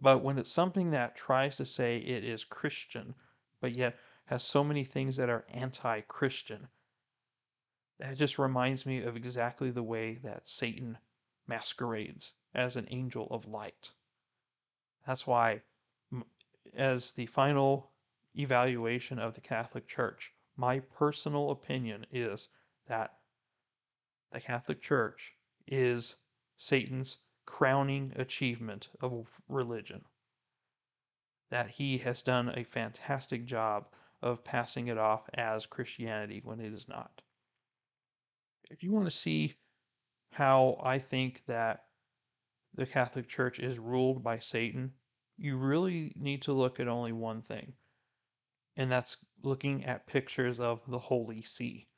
But 0.00 0.22
when 0.22 0.38
it's 0.38 0.52
something 0.52 0.90
that 0.90 1.16
tries 1.16 1.56
to 1.56 1.66
say 1.66 1.98
it 1.98 2.24
is 2.24 2.44
Christian, 2.44 3.14
but 3.60 3.72
yet 3.72 3.98
has 4.26 4.42
so 4.42 4.64
many 4.64 4.84
things 4.84 5.16
that 5.16 5.28
are 5.28 5.44
anti 5.48 6.00
Christian, 6.02 6.68
that 7.98 8.16
just 8.16 8.38
reminds 8.38 8.86
me 8.86 9.02
of 9.02 9.16
exactly 9.16 9.70
the 9.70 9.82
way 9.82 10.14
that 10.16 10.48
Satan 10.48 10.98
masquerades 11.46 12.32
as 12.54 12.76
an 12.76 12.86
angel 12.90 13.26
of 13.30 13.46
light. 13.46 13.92
That's 15.06 15.26
why, 15.26 15.62
as 16.74 17.12
the 17.12 17.26
final 17.26 17.92
evaluation 18.36 19.18
of 19.18 19.34
the 19.34 19.40
Catholic 19.40 19.86
Church, 19.86 20.32
my 20.56 20.80
personal 20.80 21.50
opinion 21.50 22.06
is 22.10 22.48
that 22.86 23.18
the 24.32 24.40
Catholic 24.40 24.80
Church 24.80 25.34
is 25.66 26.16
Satan's 26.56 27.18
crowning 27.46 28.12
achievement 28.16 28.88
of 29.00 29.28
religion. 29.48 30.04
That 31.50 31.70
he 31.70 31.98
has 31.98 32.22
done 32.22 32.48
a 32.48 32.64
fantastic 32.64 33.44
job 33.44 33.86
of 34.20 34.44
passing 34.44 34.88
it 34.88 34.98
off 34.98 35.28
as 35.34 35.66
Christianity 35.66 36.40
when 36.42 36.60
it 36.60 36.72
is 36.72 36.88
not. 36.88 37.22
If 38.70 38.82
you 38.82 38.90
want 38.90 39.06
to 39.06 39.10
see 39.10 39.54
how 40.32 40.80
I 40.82 40.98
think 40.98 41.44
that 41.46 41.84
the 42.74 42.86
Catholic 42.86 43.28
Church 43.28 43.58
is 43.58 43.78
ruled 43.78 44.22
by 44.22 44.38
Satan, 44.38 44.92
you 45.36 45.56
really 45.56 46.12
need 46.16 46.42
to 46.42 46.52
look 46.52 46.80
at 46.80 46.88
only 46.88 47.12
one 47.12 47.42
thing, 47.42 47.74
and 48.76 48.90
that's 48.90 49.18
looking 49.42 49.84
at 49.84 50.06
pictures 50.06 50.60
of 50.60 50.80
the 50.86 50.98
Holy 50.98 51.42
See 51.42 51.88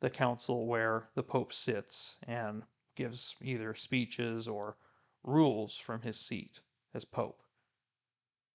the 0.00 0.10
council 0.10 0.66
where 0.66 1.08
the 1.14 1.22
Pope 1.22 1.52
sits 1.52 2.16
and 2.24 2.62
gives 2.94 3.34
either 3.40 3.74
speeches 3.74 4.46
or 4.46 4.76
rules 5.22 5.78
from 5.78 6.02
his 6.02 6.20
seat 6.20 6.60
as 6.92 7.06
Pope. 7.06 7.42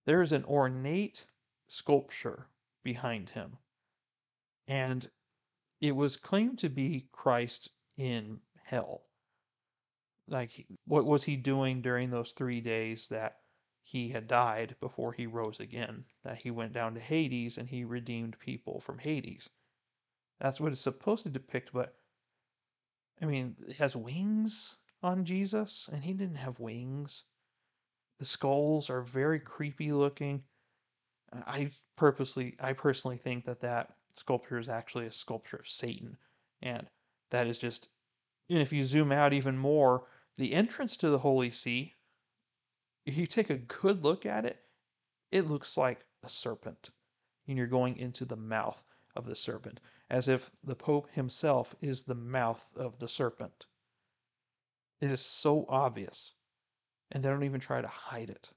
There 0.06 0.22
is 0.22 0.32
an 0.32 0.46
ornate 0.46 1.26
sculpture 1.68 2.48
behind 2.84 3.32
him, 3.32 3.58
and 4.68 5.10
it 5.82 5.96
was 5.96 6.18
claimed 6.18 6.60
to 6.60 6.70
be 6.70 7.08
Christ 7.12 7.72
in 7.98 8.42
hell. 8.64 9.06
Like, 10.28 10.68
what 10.86 11.06
was 11.06 11.24
he 11.24 11.36
doing 11.36 11.82
during 11.82 12.12
those 12.12 12.32
three 12.32 12.62
days 12.62 13.08
that 13.08 13.38
he 13.82 14.10
had 14.10 14.28
died 14.28 14.76
before 14.80 15.14
he 15.14 15.26
rose 15.26 15.60
again? 15.60 16.06
That 16.24 16.40
he 16.40 16.52
went 16.52 16.74
down 16.74 16.94
to 16.96 17.00
Hades 17.00 17.58
and 17.58 17.70
he 17.70 17.84
redeemed 17.84 18.40
people 18.40 18.80
from 18.80 19.00
Hades. 19.00 19.50
That's 20.40 20.60
what 20.60 20.72
it's 20.72 20.82
supposed 20.82 21.24
to 21.24 21.30
depict, 21.30 21.72
but 21.74 21.96
I 23.22 23.26
mean, 23.26 23.56
it 23.68 23.76
has 23.78 23.96
wings 23.96 24.76
on 25.04 25.26
Jesus, 25.26 25.90
and 25.92 26.04
he 26.04 26.14
didn't 26.14 26.38
have 26.38 26.60
wings. 26.60 27.24
The 28.18 28.26
skulls 28.26 28.90
are 28.90 29.02
very 29.02 29.40
creepy 29.40 29.92
looking. 29.92 30.44
I 31.32 31.72
purposely, 31.96 32.56
I 32.60 32.74
personally 32.74 33.18
think 33.18 33.46
that 33.46 33.62
that 33.62 33.96
sculpture 34.14 34.58
is 34.58 34.70
actually 34.70 35.06
a 35.06 35.12
sculpture 35.12 35.58
of 35.58 35.68
Satan, 35.68 36.18
and 36.62 36.90
that 37.30 37.48
is 37.48 37.58
just. 37.58 37.90
And 38.50 38.62
if 38.62 38.74
you 38.74 38.84
zoom 38.84 39.12
out 39.12 39.34
even 39.34 39.58
more, 39.58 40.08
the 40.38 40.54
entrance 40.54 40.98
to 40.98 41.10
the 41.10 41.20
Holy 41.20 41.52
See, 41.52 41.96
if 43.10 43.18
you 43.18 43.26
take 43.26 43.50
a 43.50 43.56
good 43.56 44.04
look 44.04 44.28
at 44.28 44.46
it, 44.46 44.60
it 45.32 45.48
looks 45.48 45.78
like 45.78 46.06
a 46.24 46.30
serpent, 46.30 46.92
and 47.48 47.58
you're 47.58 47.66
going 47.66 47.98
into 47.98 48.24
the 48.24 48.36
mouth 48.36 48.84
of 49.16 49.26
the 49.26 49.36
serpent 49.36 49.80
as 50.12 50.28
if 50.28 50.52
the 50.64 50.76
Pope 50.76 51.10
himself 51.10 51.74
is 51.82 52.04
the 52.04 52.14
mouth 52.14 52.72
of 52.76 53.00
the 53.00 53.08
serpent. 53.08 53.66
It 55.02 55.10
is 55.10 55.22
so 55.22 55.66
obvious, 55.68 56.34
and 57.12 57.24
they 57.24 57.30
don't 57.30 57.46
even 57.46 57.60
try 57.60 57.82
to 57.82 57.88
hide 57.88 58.30
it. 58.30 58.52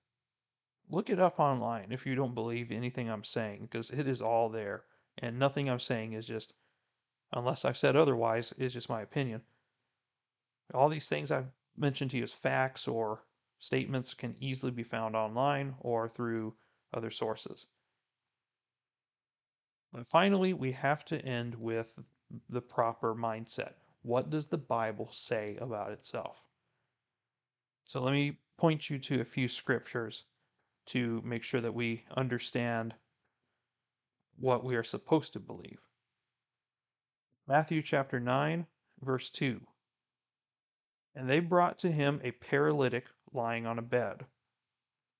Look 0.90 1.08
it 1.08 1.18
up 1.18 1.40
online 1.40 1.90
if 1.90 2.04
you 2.04 2.14
don't 2.14 2.34
believe 2.34 2.70
anything 2.70 3.08
I'm 3.08 3.24
saying, 3.24 3.62
because 3.62 3.88
it 3.88 4.06
is 4.06 4.20
all 4.20 4.50
there, 4.50 4.84
and 5.16 5.38
nothing 5.38 5.70
I'm 5.70 5.80
saying 5.80 6.12
is 6.12 6.26
just, 6.26 6.52
unless 7.32 7.64
I've 7.64 7.78
said 7.78 7.96
otherwise, 7.96 8.52
is 8.58 8.74
just 8.74 8.90
my 8.90 9.00
opinion. 9.00 9.40
All 10.74 10.90
these 10.90 11.08
things 11.08 11.30
I've 11.30 11.50
mentioned 11.74 12.10
to 12.10 12.18
you 12.18 12.24
as 12.24 12.34
facts 12.34 12.86
or 12.86 13.22
statements 13.62 14.12
can 14.12 14.34
easily 14.40 14.72
be 14.72 14.82
found 14.82 15.14
online 15.14 15.72
or 15.78 16.08
through 16.08 16.52
other 16.92 17.12
sources. 17.12 17.66
And 19.94 20.04
finally, 20.04 20.52
we 20.52 20.72
have 20.72 21.04
to 21.06 21.24
end 21.24 21.54
with 21.54 21.96
the 22.50 22.60
proper 22.60 23.14
mindset. 23.14 23.74
What 24.02 24.30
does 24.30 24.48
the 24.48 24.58
Bible 24.58 25.08
say 25.12 25.56
about 25.60 25.92
itself? 25.92 26.42
So 27.84 28.00
let 28.02 28.12
me 28.12 28.38
point 28.58 28.90
you 28.90 28.98
to 28.98 29.20
a 29.20 29.24
few 29.24 29.46
scriptures 29.46 30.24
to 30.86 31.22
make 31.24 31.44
sure 31.44 31.60
that 31.60 31.72
we 31.72 32.04
understand 32.16 32.94
what 34.40 34.64
we 34.64 34.74
are 34.74 34.82
supposed 34.82 35.34
to 35.34 35.38
believe. 35.40 35.78
Matthew 37.46 37.80
chapter 37.80 38.18
9, 38.18 38.66
verse 39.02 39.30
2. 39.30 39.60
And 41.14 41.30
they 41.30 41.38
brought 41.38 41.78
to 41.80 41.92
him 41.92 42.20
a 42.24 42.32
paralytic 42.32 43.06
lying 43.32 43.66
on 43.66 43.78
a 43.78 43.82
bed. 43.82 44.26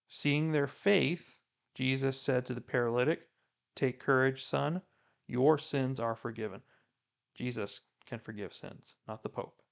Seeing 0.08 0.52
their 0.52 0.66
faith, 0.66 1.38
Jesus 1.74 2.20
said 2.20 2.46
to 2.46 2.54
the 2.54 2.60
paralytic, 2.60 3.28
Take 3.74 3.98
courage, 3.98 4.44
son. 4.44 4.82
Your 5.26 5.56
sins 5.56 5.98
are 5.98 6.14
forgiven. 6.14 6.62
Jesus 7.34 7.80
can 8.04 8.18
forgive 8.18 8.52
sins, 8.52 8.94
not 9.08 9.22
the 9.22 9.28
Pope. 9.28 9.62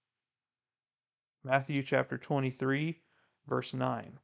Matthew 1.44 1.82
chapter 1.82 2.16
23, 2.16 3.00
verse 3.46 3.74
9. 3.74 4.18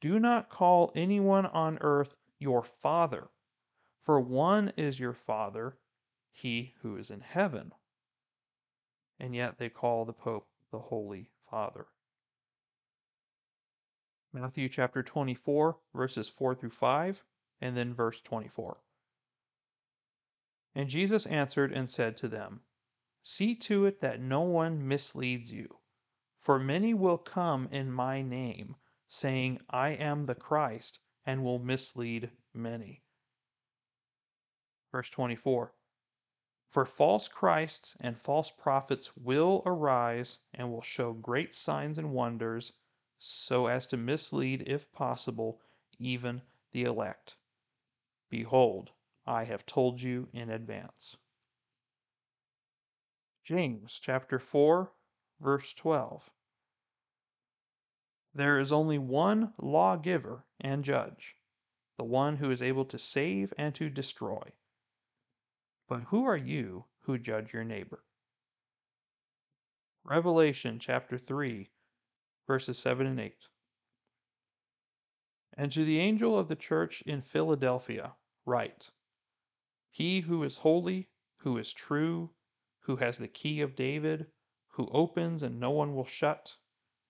Do 0.00 0.18
not 0.18 0.48
call 0.48 0.90
anyone 0.96 1.46
on 1.46 1.78
earth 1.80 2.16
your 2.38 2.64
father, 2.64 3.28
for 4.00 4.20
one 4.20 4.72
is 4.76 4.98
your 4.98 5.12
father, 5.12 5.78
he 6.32 6.74
who 6.82 6.96
is 6.96 7.10
in 7.10 7.20
heaven. 7.20 7.72
And 9.20 9.34
yet 9.34 9.58
they 9.58 9.68
call 9.68 10.04
the 10.04 10.12
Pope 10.12 10.48
the 10.72 10.80
Holy 10.80 11.30
Father. 11.52 11.86
Matthew 14.32 14.70
chapter 14.70 15.02
24, 15.02 15.76
verses 15.94 16.26
4 16.26 16.54
through 16.54 16.70
5, 16.70 17.22
and 17.60 17.76
then 17.76 17.92
verse 17.92 18.22
24. 18.22 18.78
And 20.74 20.88
Jesus 20.88 21.26
answered 21.26 21.70
and 21.70 21.90
said 21.90 22.16
to 22.16 22.28
them, 22.28 22.62
See 23.22 23.54
to 23.56 23.84
it 23.84 24.00
that 24.00 24.18
no 24.18 24.40
one 24.40 24.88
misleads 24.88 25.52
you. 25.52 25.76
For 26.38 26.58
many 26.58 26.94
will 26.94 27.18
come 27.18 27.68
in 27.70 27.92
my 27.92 28.22
name, 28.22 28.76
saying, 29.06 29.60
I 29.68 29.90
am 29.90 30.24
the 30.24 30.34
Christ, 30.34 31.00
and 31.26 31.44
will 31.44 31.58
mislead 31.58 32.30
many. 32.54 33.02
Verse 34.90 35.10
24 35.10 35.74
For 36.72 36.86
false 36.86 37.28
Christs 37.28 37.98
and 38.00 38.16
false 38.16 38.50
prophets 38.50 39.14
will 39.14 39.62
arise 39.66 40.38
and 40.54 40.72
will 40.72 40.80
show 40.80 41.12
great 41.12 41.54
signs 41.54 41.98
and 41.98 42.14
wonders, 42.14 42.72
so 43.18 43.66
as 43.66 43.86
to 43.88 43.98
mislead, 43.98 44.66
if 44.66 44.90
possible, 44.90 45.60
even 45.98 46.40
the 46.70 46.84
elect. 46.84 47.36
Behold, 48.30 48.90
I 49.26 49.44
have 49.44 49.66
told 49.66 50.00
you 50.00 50.30
in 50.32 50.48
advance. 50.48 51.14
James 53.44 54.00
chapter 54.02 54.38
4, 54.38 54.90
verse 55.40 55.74
12. 55.74 56.30
There 58.32 58.58
is 58.58 58.72
only 58.72 58.96
one 58.96 59.52
lawgiver 59.58 60.46
and 60.58 60.82
judge, 60.82 61.36
the 61.98 62.04
one 62.04 62.38
who 62.38 62.50
is 62.50 62.62
able 62.62 62.86
to 62.86 62.98
save 62.98 63.52
and 63.58 63.74
to 63.74 63.90
destroy. 63.90 64.54
But 65.92 66.04
who 66.04 66.24
are 66.24 66.38
you 66.38 66.86
who 67.00 67.18
judge 67.18 67.52
your 67.52 67.64
neighbor? 67.64 68.02
Revelation 70.04 70.78
chapter 70.78 71.18
3, 71.18 71.68
verses 72.46 72.78
7 72.78 73.06
and 73.06 73.20
8. 73.20 73.36
And 75.52 75.70
to 75.70 75.84
the 75.84 75.98
angel 75.98 76.38
of 76.38 76.48
the 76.48 76.56
church 76.56 77.02
in 77.02 77.20
Philadelphia, 77.20 78.16
write 78.46 78.90
He 79.90 80.20
who 80.20 80.42
is 80.44 80.56
holy, 80.56 81.10
who 81.40 81.58
is 81.58 81.74
true, 81.74 82.30
who 82.84 82.96
has 82.96 83.18
the 83.18 83.28
key 83.28 83.60
of 83.60 83.76
David, 83.76 84.32
who 84.68 84.88
opens 84.92 85.42
and 85.42 85.60
no 85.60 85.72
one 85.72 85.94
will 85.94 86.06
shut, 86.06 86.56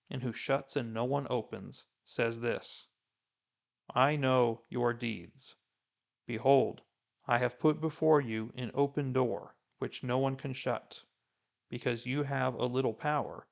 and 0.09 0.23
who 0.23 0.33
shuts 0.33 0.75
and 0.75 0.93
no 0.93 1.05
one 1.05 1.25
opens, 1.29 1.85
says 2.03 2.41
this 2.41 2.89
I 3.95 4.17
know 4.17 4.65
your 4.67 4.93
deeds. 4.93 5.55
Behold, 6.27 6.81
I 7.25 7.37
have 7.37 7.59
put 7.59 7.79
before 7.79 8.19
you 8.19 8.51
an 8.55 8.71
open 8.73 9.13
door, 9.13 9.55
which 9.79 10.03
no 10.03 10.17
one 10.17 10.35
can 10.35 10.53
shut, 10.53 11.03
because 11.69 12.05
you 12.05 12.23
have 12.23 12.53
a 12.55 12.65
little 12.65 12.93
power, 12.93 13.47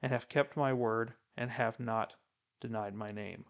and 0.00 0.12
have 0.12 0.28
kept 0.28 0.56
my 0.56 0.72
word, 0.72 1.14
and 1.36 1.50
have 1.50 1.78
not 1.78 2.16
denied 2.60 2.94
my 2.94 3.12
name. 3.12 3.44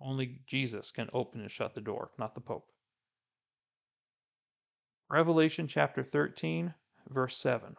Only 0.00 0.42
Jesus 0.46 0.92
can 0.92 1.10
open 1.12 1.40
and 1.40 1.50
shut 1.50 1.74
the 1.74 1.80
door, 1.80 2.12
not 2.18 2.34
the 2.34 2.40
Pope. 2.40 2.70
Revelation 5.08 5.66
chapter 5.68 6.02
13, 6.02 6.74
verse 7.08 7.36
7. 7.36 7.76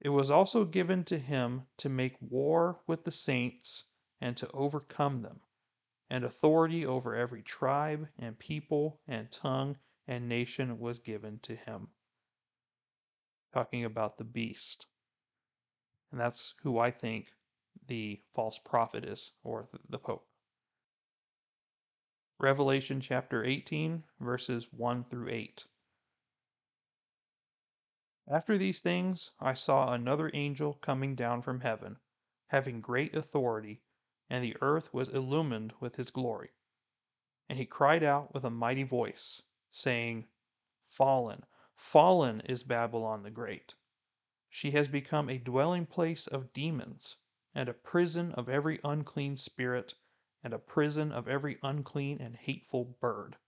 It 0.00 0.08
was 0.10 0.30
also 0.30 0.64
given 0.64 1.04
to 1.04 1.18
him 1.18 1.66
to 1.78 1.88
make 1.88 2.16
war 2.20 2.80
with 2.86 3.04
the 3.04 3.12
saints 3.12 3.84
and 4.20 4.36
to 4.36 4.50
overcome 4.52 5.22
them, 5.22 5.40
and 6.10 6.24
authority 6.24 6.86
over 6.86 7.14
every 7.14 7.42
tribe 7.42 8.08
and 8.18 8.38
people 8.38 9.00
and 9.06 9.30
tongue 9.30 9.76
and 10.06 10.28
nation 10.28 10.78
was 10.78 10.98
given 10.98 11.38
to 11.40 11.54
him. 11.54 11.88
Talking 13.52 13.84
about 13.84 14.16
the 14.16 14.24
beast. 14.24 14.86
And 16.10 16.20
that's 16.20 16.54
who 16.62 16.78
I 16.78 16.90
think 16.90 17.26
the 17.86 18.20
false 18.34 18.58
prophet 18.58 19.04
is, 19.04 19.32
or 19.42 19.68
the 19.88 19.98
Pope. 19.98 20.26
Revelation 22.40 23.00
chapter 23.00 23.44
18, 23.44 24.04
verses 24.20 24.68
1 24.72 25.04
through 25.04 25.28
8. 25.28 25.64
After 28.30 28.56
these 28.56 28.80
things, 28.80 29.32
I 29.40 29.54
saw 29.54 29.92
another 29.92 30.30
angel 30.34 30.74
coming 30.74 31.14
down 31.14 31.42
from 31.42 31.60
heaven, 31.60 31.96
having 32.48 32.80
great 32.80 33.14
authority, 33.14 33.82
and 34.30 34.44
the 34.44 34.56
earth 34.60 34.92
was 34.92 35.08
illumined 35.08 35.72
with 35.80 35.96
his 35.96 36.10
glory. 36.10 36.50
And 37.48 37.58
he 37.58 37.64
cried 37.64 38.02
out 38.02 38.34
with 38.34 38.44
a 38.44 38.50
mighty 38.50 38.82
voice, 38.82 39.40
saying, 39.70 40.28
Fallen, 40.86 41.46
fallen 41.74 42.42
is 42.42 42.62
Babylon 42.62 43.22
the 43.22 43.30
Great. 43.30 43.74
She 44.50 44.72
has 44.72 44.86
become 44.86 45.30
a 45.30 45.38
dwelling 45.38 45.86
place 45.86 46.26
of 46.26 46.52
demons, 46.52 47.16
and 47.54 47.70
a 47.70 47.74
prison 47.74 48.32
of 48.32 48.50
every 48.50 48.78
unclean 48.84 49.38
spirit 49.38 49.94
and 50.42 50.52
a 50.52 50.58
prison 50.58 51.10
of 51.10 51.26
every 51.26 51.58
unclean 51.62 52.20
and 52.20 52.36
hateful 52.36 52.84
bird. 52.84 53.38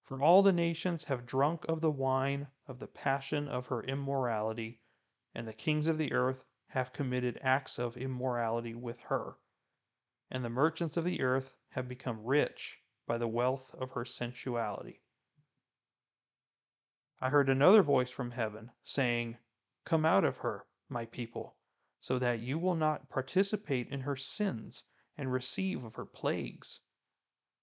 For 0.00 0.22
all 0.22 0.42
the 0.42 0.52
nations 0.52 1.04
have 1.04 1.26
drunk 1.26 1.64
of 1.68 1.80
the 1.80 1.90
wine 1.90 2.46
of 2.68 2.78
the 2.78 2.86
passion 2.86 3.48
of 3.48 3.66
her 3.66 3.82
immorality, 3.82 4.80
and 5.34 5.48
the 5.48 5.52
kings 5.52 5.88
of 5.88 5.98
the 5.98 6.12
earth 6.12 6.44
have 6.68 6.92
committed 6.92 7.38
acts 7.42 7.80
of 7.80 7.96
immorality 7.96 8.74
with 8.74 9.00
her, 9.00 9.38
and 10.30 10.44
the 10.44 10.50
merchants 10.50 10.96
of 10.96 11.04
the 11.04 11.20
earth 11.20 11.54
have 11.70 11.88
become 11.88 12.24
rich 12.24 12.80
by 13.06 13.16
the 13.18 13.28
wealth 13.28 13.74
of 13.74 13.92
her 13.92 14.04
sensuality. 14.04 15.02
I 17.20 17.30
heard 17.30 17.48
another 17.48 17.82
voice 17.82 18.10
from 18.10 18.32
heaven, 18.32 18.72
saying, 18.82 19.38
Come 19.84 20.04
out 20.04 20.24
of 20.24 20.38
her, 20.38 20.66
my 20.88 21.06
people, 21.06 21.56
so 22.00 22.18
that 22.18 22.40
you 22.40 22.58
will 22.58 22.74
not 22.74 23.08
participate 23.08 23.88
in 23.88 24.00
her 24.00 24.16
sins 24.16 24.84
and 25.16 25.32
receive 25.32 25.84
of 25.84 25.94
her 25.94 26.04
plagues. 26.04 26.80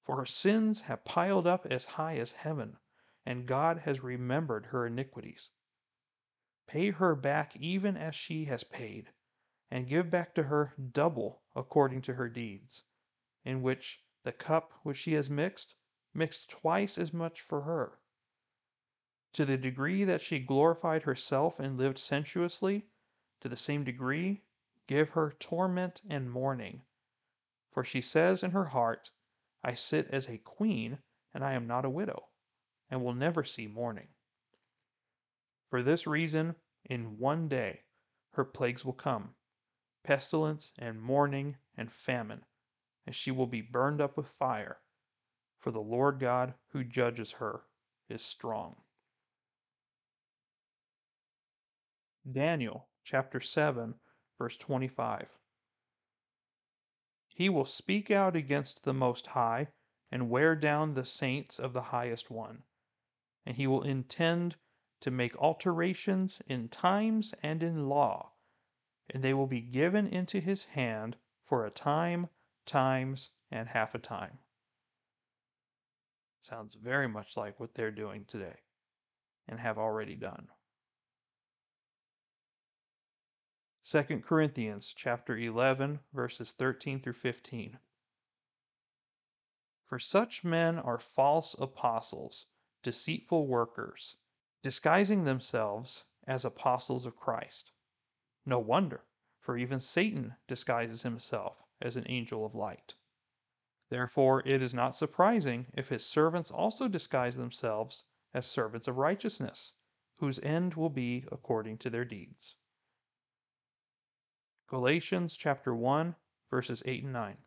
For 0.04 0.18
her 0.18 0.26
sins 0.26 0.82
have 0.82 1.06
piled 1.06 1.46
up 1.46 1.66
as 1.66 1.86
high 1.86 2.18
as 2.18 2.32
heaven, 2.32 2.78
and 3.26 3.48
God 3.48 3.80
has 3.80 4.02
remembered 4.02 4.68
her 4.68 4.88
iniquities. 4.88 5.50
Pay 6.68 6.92
her 6.92 7.16
back 7.16 7.56
even 7.58 7.96
as 7.96 8.16
she 8.16 8.46
has 8.46 8.64
paid, 8.64 9.12
and 9.72 9.88
give 9.88 10.10
back 10.10 10.36
to 10.36 10.44
her 10.44 10.74
double 10.92 11.42
according 11.56 12.02
to 12.02 12.14
her 12.16 12.30
deeds, 12.30 12.84
in 13.44 13.62
which 13.62 14.04
the 14.24 14.32
cup 14.32 14.72
which 14.84 14.98
she 14.98 15.14
has 15.14 15.30
mixed, 15.30 15.76
mixed 16.14 16.50
twice 16.50 16.98
as 16.98 17.14
much 17.14 17.42
for 17.42 17.62
her. 17.62 18.00
To 19.34 19.46
the 19.46 19.58
degree 19.58 20.04
that 20.04 20.22
she 20.22 20.40
glorified 20.40 21.04
herself 21.04 21.60
and 21.60 21.78
lived 21.78 21.98
sensuously, 21.98 22.90
to 23.42 23.50
the 23.50 23.58
same 23.58 23.84
degree 23.84 24.44
give 24.88 25.12
her 25.12 25.32
torment 25.32 26.02
and 26.08 26.30
mourning 26.30 26.84
for 27.74 27.84
she 27.84 28.02
says 28.02 28.44
in 28.44 28.52
her 28.52 28.66
heart, 28.66 29.10
I 29.64 29.74
sit 29.74 30.08
as 30.10 30.30
a 30.30 30.38
queen, 30.38 31.00
and 31.34 31.44
I 31.44 31.54
am 31.54 31.66
not 31.66 31.86
a 31.86 31.90
widow, 31.90 32.30
and 32.88 33.04
will 33.04 33.16
never 33.16 33.44
see 33.44 33.66
mourning. 33.66 34.10
For 35.72 35.82
this 35.82 36.06
reason, 36.06 36.56
in 36.86 37.18
one 37.18 37.48
day, 37.48 37.86
her 38.34 38.46
plagues 38.46 38.86
will 38.86 38.94
come 38.94 39.34
pestilence, 40.04 40.74
and 40.78 41.02
mourning, 41.02 41.58
and 41.78 41.92
famine, 41.92 42.46
and 43.06 43.16
she 43.16 43.32
will 43.32 43.48
be 43.48 43.62
burned 43.62 44.02
up 44.02 44.18
with 44.18 44.28
fire, 44.28 44.82
for 45.60 45.72
the 45.72 45.82
Lord 45.82 46.20
God 46.20 46.54
who 46.70 46.84
judges 46.84 47.32
her 47.34 47.64
is 48.10 48.22
strong. 48.22 48.76
Daniel 52.30 52.88
chapter 53.04 53.40
7, 53.40 53.96
verse 54.38 54.58
25. 54.58 55.28
He 57.28 57.50
will 57.50 57.66
speak 57.66 58.12
out 58.12 58.36
against 58.36 58.84
the 58.84 58.94
Most 58.94 59.28
High, 59.28 59.70
and 60.12 60.30
wear 60.30 60.56
down 60.56 60.94
the 60.94 61.06
saints 61.06 61.58
of 61.58 61.74
the 61.74 61.82
Highest 61.82 62.30
One. 62.30 62.64
And 63.46 63.56
he 63.58 63.66
will 63.66 63.82
intend 63.82 64.56
to 65.02 65.10
make 65.10 65.36
alterations 65.38 66.42
in 66.46 66.70
times 66.70 67.34
and 67.42 67.64
in 67.64 67.90
law, 67.90 68.33
and 69.10 69.24
they 69.24 69.34
will 69.34 69.48
be 69.48 69.62
given 69.62 70.08
into 70.08 70.40
his 70.40 70.66
hand 70.66 71.18
for 71.44 71.66
a 71.66 71.72
time, 71.72 72.30
times, 72.66 73.30
and 73.52 73.70
half 73.70 73.94
a 73.94 74.00
time. 74.00 74.40
Sounds 76.42 76.76
very 76.76 77.08
much 77.08 77.38
like 77.38 77.60
what 77.60 77.74
they're 77.74 77.92
doing 77.92 78.26
today 78.26 78.60
and 79.48 79.60
have 79.60 79.78
already 79.78 80.16
done. 80.16 80.48
2 83.86 84.22
Corinthians 84.22 84.94
chapter 84.96 85.38
11 85.38 86.00
verses 86.14 86.54
13 86.54 87.02
through 87.02 87.14
15. 87.14 87.78
For 89.86 90.00
such 90.00 90.44
men 90.44 90.80
are 90.80 90.98
false 90.98 91.54
apostles, 91.60 92.46
deceitful 92.82 93.46
workers, 93.46 94.16
disguising 94.64 95.26
themselves 95.26 96.06
as 96.26 96.46
apostles 96.46 97.06
of 97.06 97.18
Christ. 97.18 97.73
No 98.46 98.60
wonder, 98.60 99.06
for 99.40 99.58
even 99.58 99.80
Satan 99.80 100.36
disguises 100.48 101.04
himself 101.04 101.64
as 101.82 101.96
an 101.96 102.06
angel 102.10 102.46
of 102.46 102.54
light. 102.56 102.96
Therefore, 103.90 104.42
it 104.46 104.62
is 104.62 104.74
not 104.74 104.96
surprising 104.96 105.68
if 105.74 105.90
his 105.90 106.06
servants 106.06 106.52
also 106.52 106.88
disguise 106.88 107.36
themselves 107.36 108.04
as 108.34 108.46
servants 108.46 108.88
of 108.88 108.98
righteousness, 108.98 109.74
whose 110.16 110.40
end 110.40 110.74
will 110.74 110.90
be 110.90 111.26
according 111.32 111.78
to 111.78 111.90
their 111.90 112.04
deeds. 112.04 112.56
Galatians 114.68 115.38
chapter 115.38 115.76
1, 115.76 116.16
verses 116.50 116.82
8 116.86 117.04
and 117.04 117.14
9. 117.14 117.38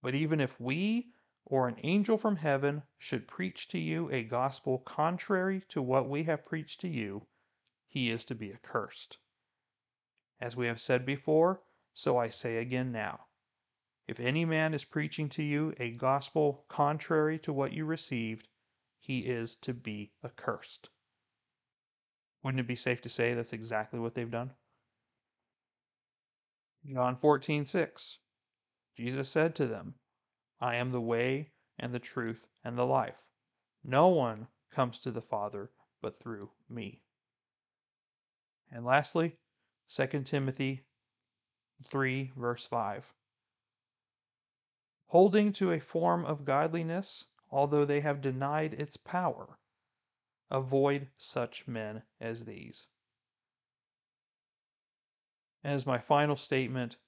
But 0.00 0.14
even 0.14 0.40
if 0.40 0.58
we 0.58 1.12
or 1.44 1.68
an 1.68 1.78
angel 1.82 2.16
from 2.16 2.36
heaven 2.36 2.82
should 2.96 3.28
preach 3.28 3.68
to 3.68 3.78
you 3.78 4.10
a 4.10 4.22
gospel 4.22 4.78
contrary 4.78 5.60
to 5.68 5.82
what 5.82 6.08
we 6.08 6.22
have 6.24 6.44
preached 6.44 6.80
to 6.80 6.88
you, 6.88 7.26
he 7.88 8.10
is 8.10 8.24
to 8.26 8.34
be 8.34 8.52
accursed. 8.52 9.18
As 10.40 10.54
we 10.54 10.66
have 10.66 10.80
said 10.80 11.04
before, 11.04 11.62
so 11.94 12.16
I 12.16 12.28
say 12.28 12.58
again 12.58 12.92
now. 12.92 13.26
If 14.06 14.20
any 14.20 14.44
man 14.44 14.74
is 14.74 14.84
preaching 14.84 15.28
to 15.30 15.42
you 15.42 15.74
a 15.78 15.90
gospel 15.90 16.64
contrary 16.68 17.38
to 17.40 17.52
what 17.52 17.72
you 17.72 17.84
received, 17.84 18.48
he 19.00 19.26
is 19.26 19.56
to 19.56 19.74
be 19.74 20.12
accursed. 20.22 20.90
Wouldn't 22.42 22.60
it 22.60 22.68
be 22.68 22.76
safe 22.76 23.00
to 23.02 23.08
say 23.08 23.34
that's 23.34 23.52
exactly 23.52 23.98
what 23.98 24.14
they've 24.14 24.30
done? 24.30 24.54
John 26.86 27.16
14, 27.16 27.66
6. 27.66 28.18
Jesus 28.94 29.28
said 29.28 29.54
to 29.56 29.66
them, 29.66 29.94
I 30.60 30.76
am 30.76 30.92
the 30.92 31.00
way 31.00 31.52
and 31.78 31.92
the 31.92 31.98
truth 31.98 32.48
and 32.62 32.78
the 32.78 32.86
life. 32.86 33.24
No 33.82 34.08
one 34.08 34.48
comes 34.70 34.98
to 35.00 35.10
the 35.10 35.22
Father 35.22 35.70
but 36.00 36.16
through 36.16 36.50
me. 36.68 37.02
And 38.70 38.84
lastly, 38.84 39.38
2 39.88 40.22
Timothy 40.24 40.84
3, 41.84 42.32
verse 42.36 42.66
5 42.66 43.12
holding 45.08 45.52
to 45.54 45.72
a 45.72 45.80
form 45.80 46.22
of 46.26 46.44
godliness, 46.44 47.24
although 47.50 47.84
they 47.84 48.00
have 48.00 48.20
denied 48.20 48.74
its 48.74 48.96
power. 48.96 49.58
Avoid 50.50 51.08
such 51.16 51.66
men 51.66 52.02
as 52.20 52.44
these. 52.44 52.86
As 55.64 55.86
my 55.86 55.98
final 55.98 56.36
statement, 56.36 56.98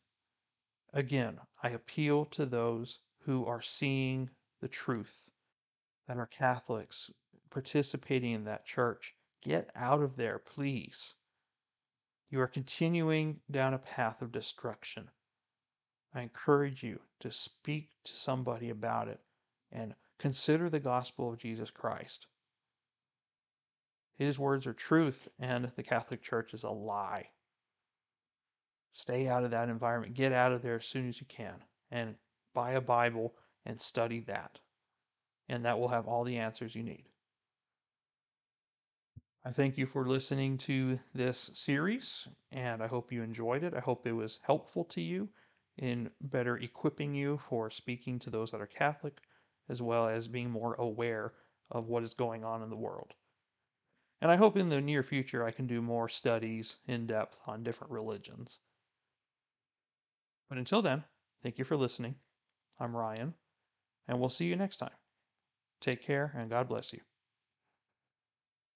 again, 0.93 1.41
I 1.63 1.71
appeal 1.71 2.25
to 2.27 2.47
those 2.47 3.01
who 3.21 3.45
are 3.45 3.63
seeing 3.63 4.31
the 4.61 4.69
truth, 4.69 5.31
that 6.07 6.17
are 6.17 6.27
Catholics, 6.27 7.11
participating 7.51 8.33
in 8.33 8.45
that 8.45 8.65
church. 8.65 9.15
Get 9.43 9.71
out 9.75 10.03
of 10.03 10.17
there, 10.17 10.39
please. 10.39 11.15
You 12.31 12.41
are 12.41 12.47
continuing 12.47 13.41
down 13.51 13.74
a 13.74 13.78
path 13.78 14.22
of 14.22 14.31
destruction. 14.31 15.11
I 16.14 16.22
encourage 16.22 16.83
you 16.83 17.01
to 17.20 17.33
speak 17.33 17.91
to 18.05 18.14
somebody 18.14 18.70
about 18.70 19.09
it 19.09 19.20
and 19.72 19.95
consider 20.18 20.70
the 20.70 20.81
gospel 20.81 21.33
of 21.33 21.39
Jesus 21.39 21.70
Christ. 21.70 22.28
His 24.14 24.39
words 24.39 24.66
are 24.66 24.72
truth, 24.72 25.28
and 25.39 25.72
the 25.74 25.83
Catholic 25.83 26.22
Church 26.22 26.55
is 26.55 26.62
a 26.62 26.70
lie. 26.70 27.31
Stay 28.93 29.26
out 29.26 29.45
of 29.45 29.51
that 29.51 29.68
environment. 29.68 30.14
Get 30.14 30.33
out 30.33 30.53
of 30.53 30.62
there 30.62 30.76
as 30.76 30.87
soon 30.87 31.09
as 31.09 31.20
you 31.20 31.26
can 31.26 31.64
and 31.91 32.16
buy 32.55 32.72
a 32.72 32.81
Bible 32.81 33.35
and 33.64 33.81
study 33.81 34.20
that. 34.20 34.61
And 35.49 35.64
that 35.64 35.81
will 35.81 35.89
have 35.89 36.07
all 36.07 36.22
the 36.22 36.37
answers 36.37 36.76
you 36.76 36.85
need. 36.85 37.10
I 39.43 39.51
thank 39.51 39.78
you 39.78 39.86
for 39.86 40.07
listening 40.07 40.59
to 40.59 40.99
this 41.14 41.51
series, 41.55 42.28
and 42.53 42.82
I 42.82 42.86
hope 42.86 43.11
you 43.11 43.22
enjoyed 43.22 43.62
it. 43.62 43.72
I 43.72 43.80
hope 43.80 44.07
it 44.07 44.12
was 44.12 44.38
helpful 44.43 44.84
to 44.84 45.01
you 45.01 45.30
in 45.78 46.11
better 46.20 46.59
equipping 46.59 47.14
you 47.14 47.38
for 47.49 47.70
speaking 47.70 48.18
to 48.18 48.30
those 48.30 48.51
that 48.51 48.61
are 48.61 48.66
Catholic, 48.66 49.22
as 49.70 49.80
well 49.80 50.09
as 50.09 50.28
being 50.28 50.51
more 50.51 50.74
aware 50.74 51.32
of 51.70 51.88
what 51.88 52.03
is 52.03 52.12
going 52.12 52.45
on 52.45 52.62
in 52.62 52.68
the 52.68 52.76
world. 52.76 53.14
And 54.20 54.30
I 54.30 54.36
hope 54.36 54.59
in 54.59 54.68
the 54.68 54.82
near 54.82 55.03
future 55.03 55.43
I 55.43 55.53
can 55.53 55.66
do 55.66 55.80
more 55.80 56.11
studies 56.11 56.76
in 56.86 57.07
depth 57.07 57.41
on 57.47 57.62
different 57.62 57.95
religions. 57.95 58.59
But 60.51 60.59
until 60.59 60.82
then, 60.82 61.05
thank 61.43 61.57
you 61.57 61.64
for 61.64 61.78
listening. 61.78 62.16
I'm 62.78 62.95
Ryan, 62.95 63.32
and 64.07 64.20
we'll 64.20 64.28
see 64.28 64.45
you 64.45 64.57
next 64.57 64.76
time. 64.76 64.91
Take 65.80 66.03
care, 66.03 66.30
and 66.36 66.51
God 66.51 66.68
bless 66.68 66.93
you. 66.93 67.01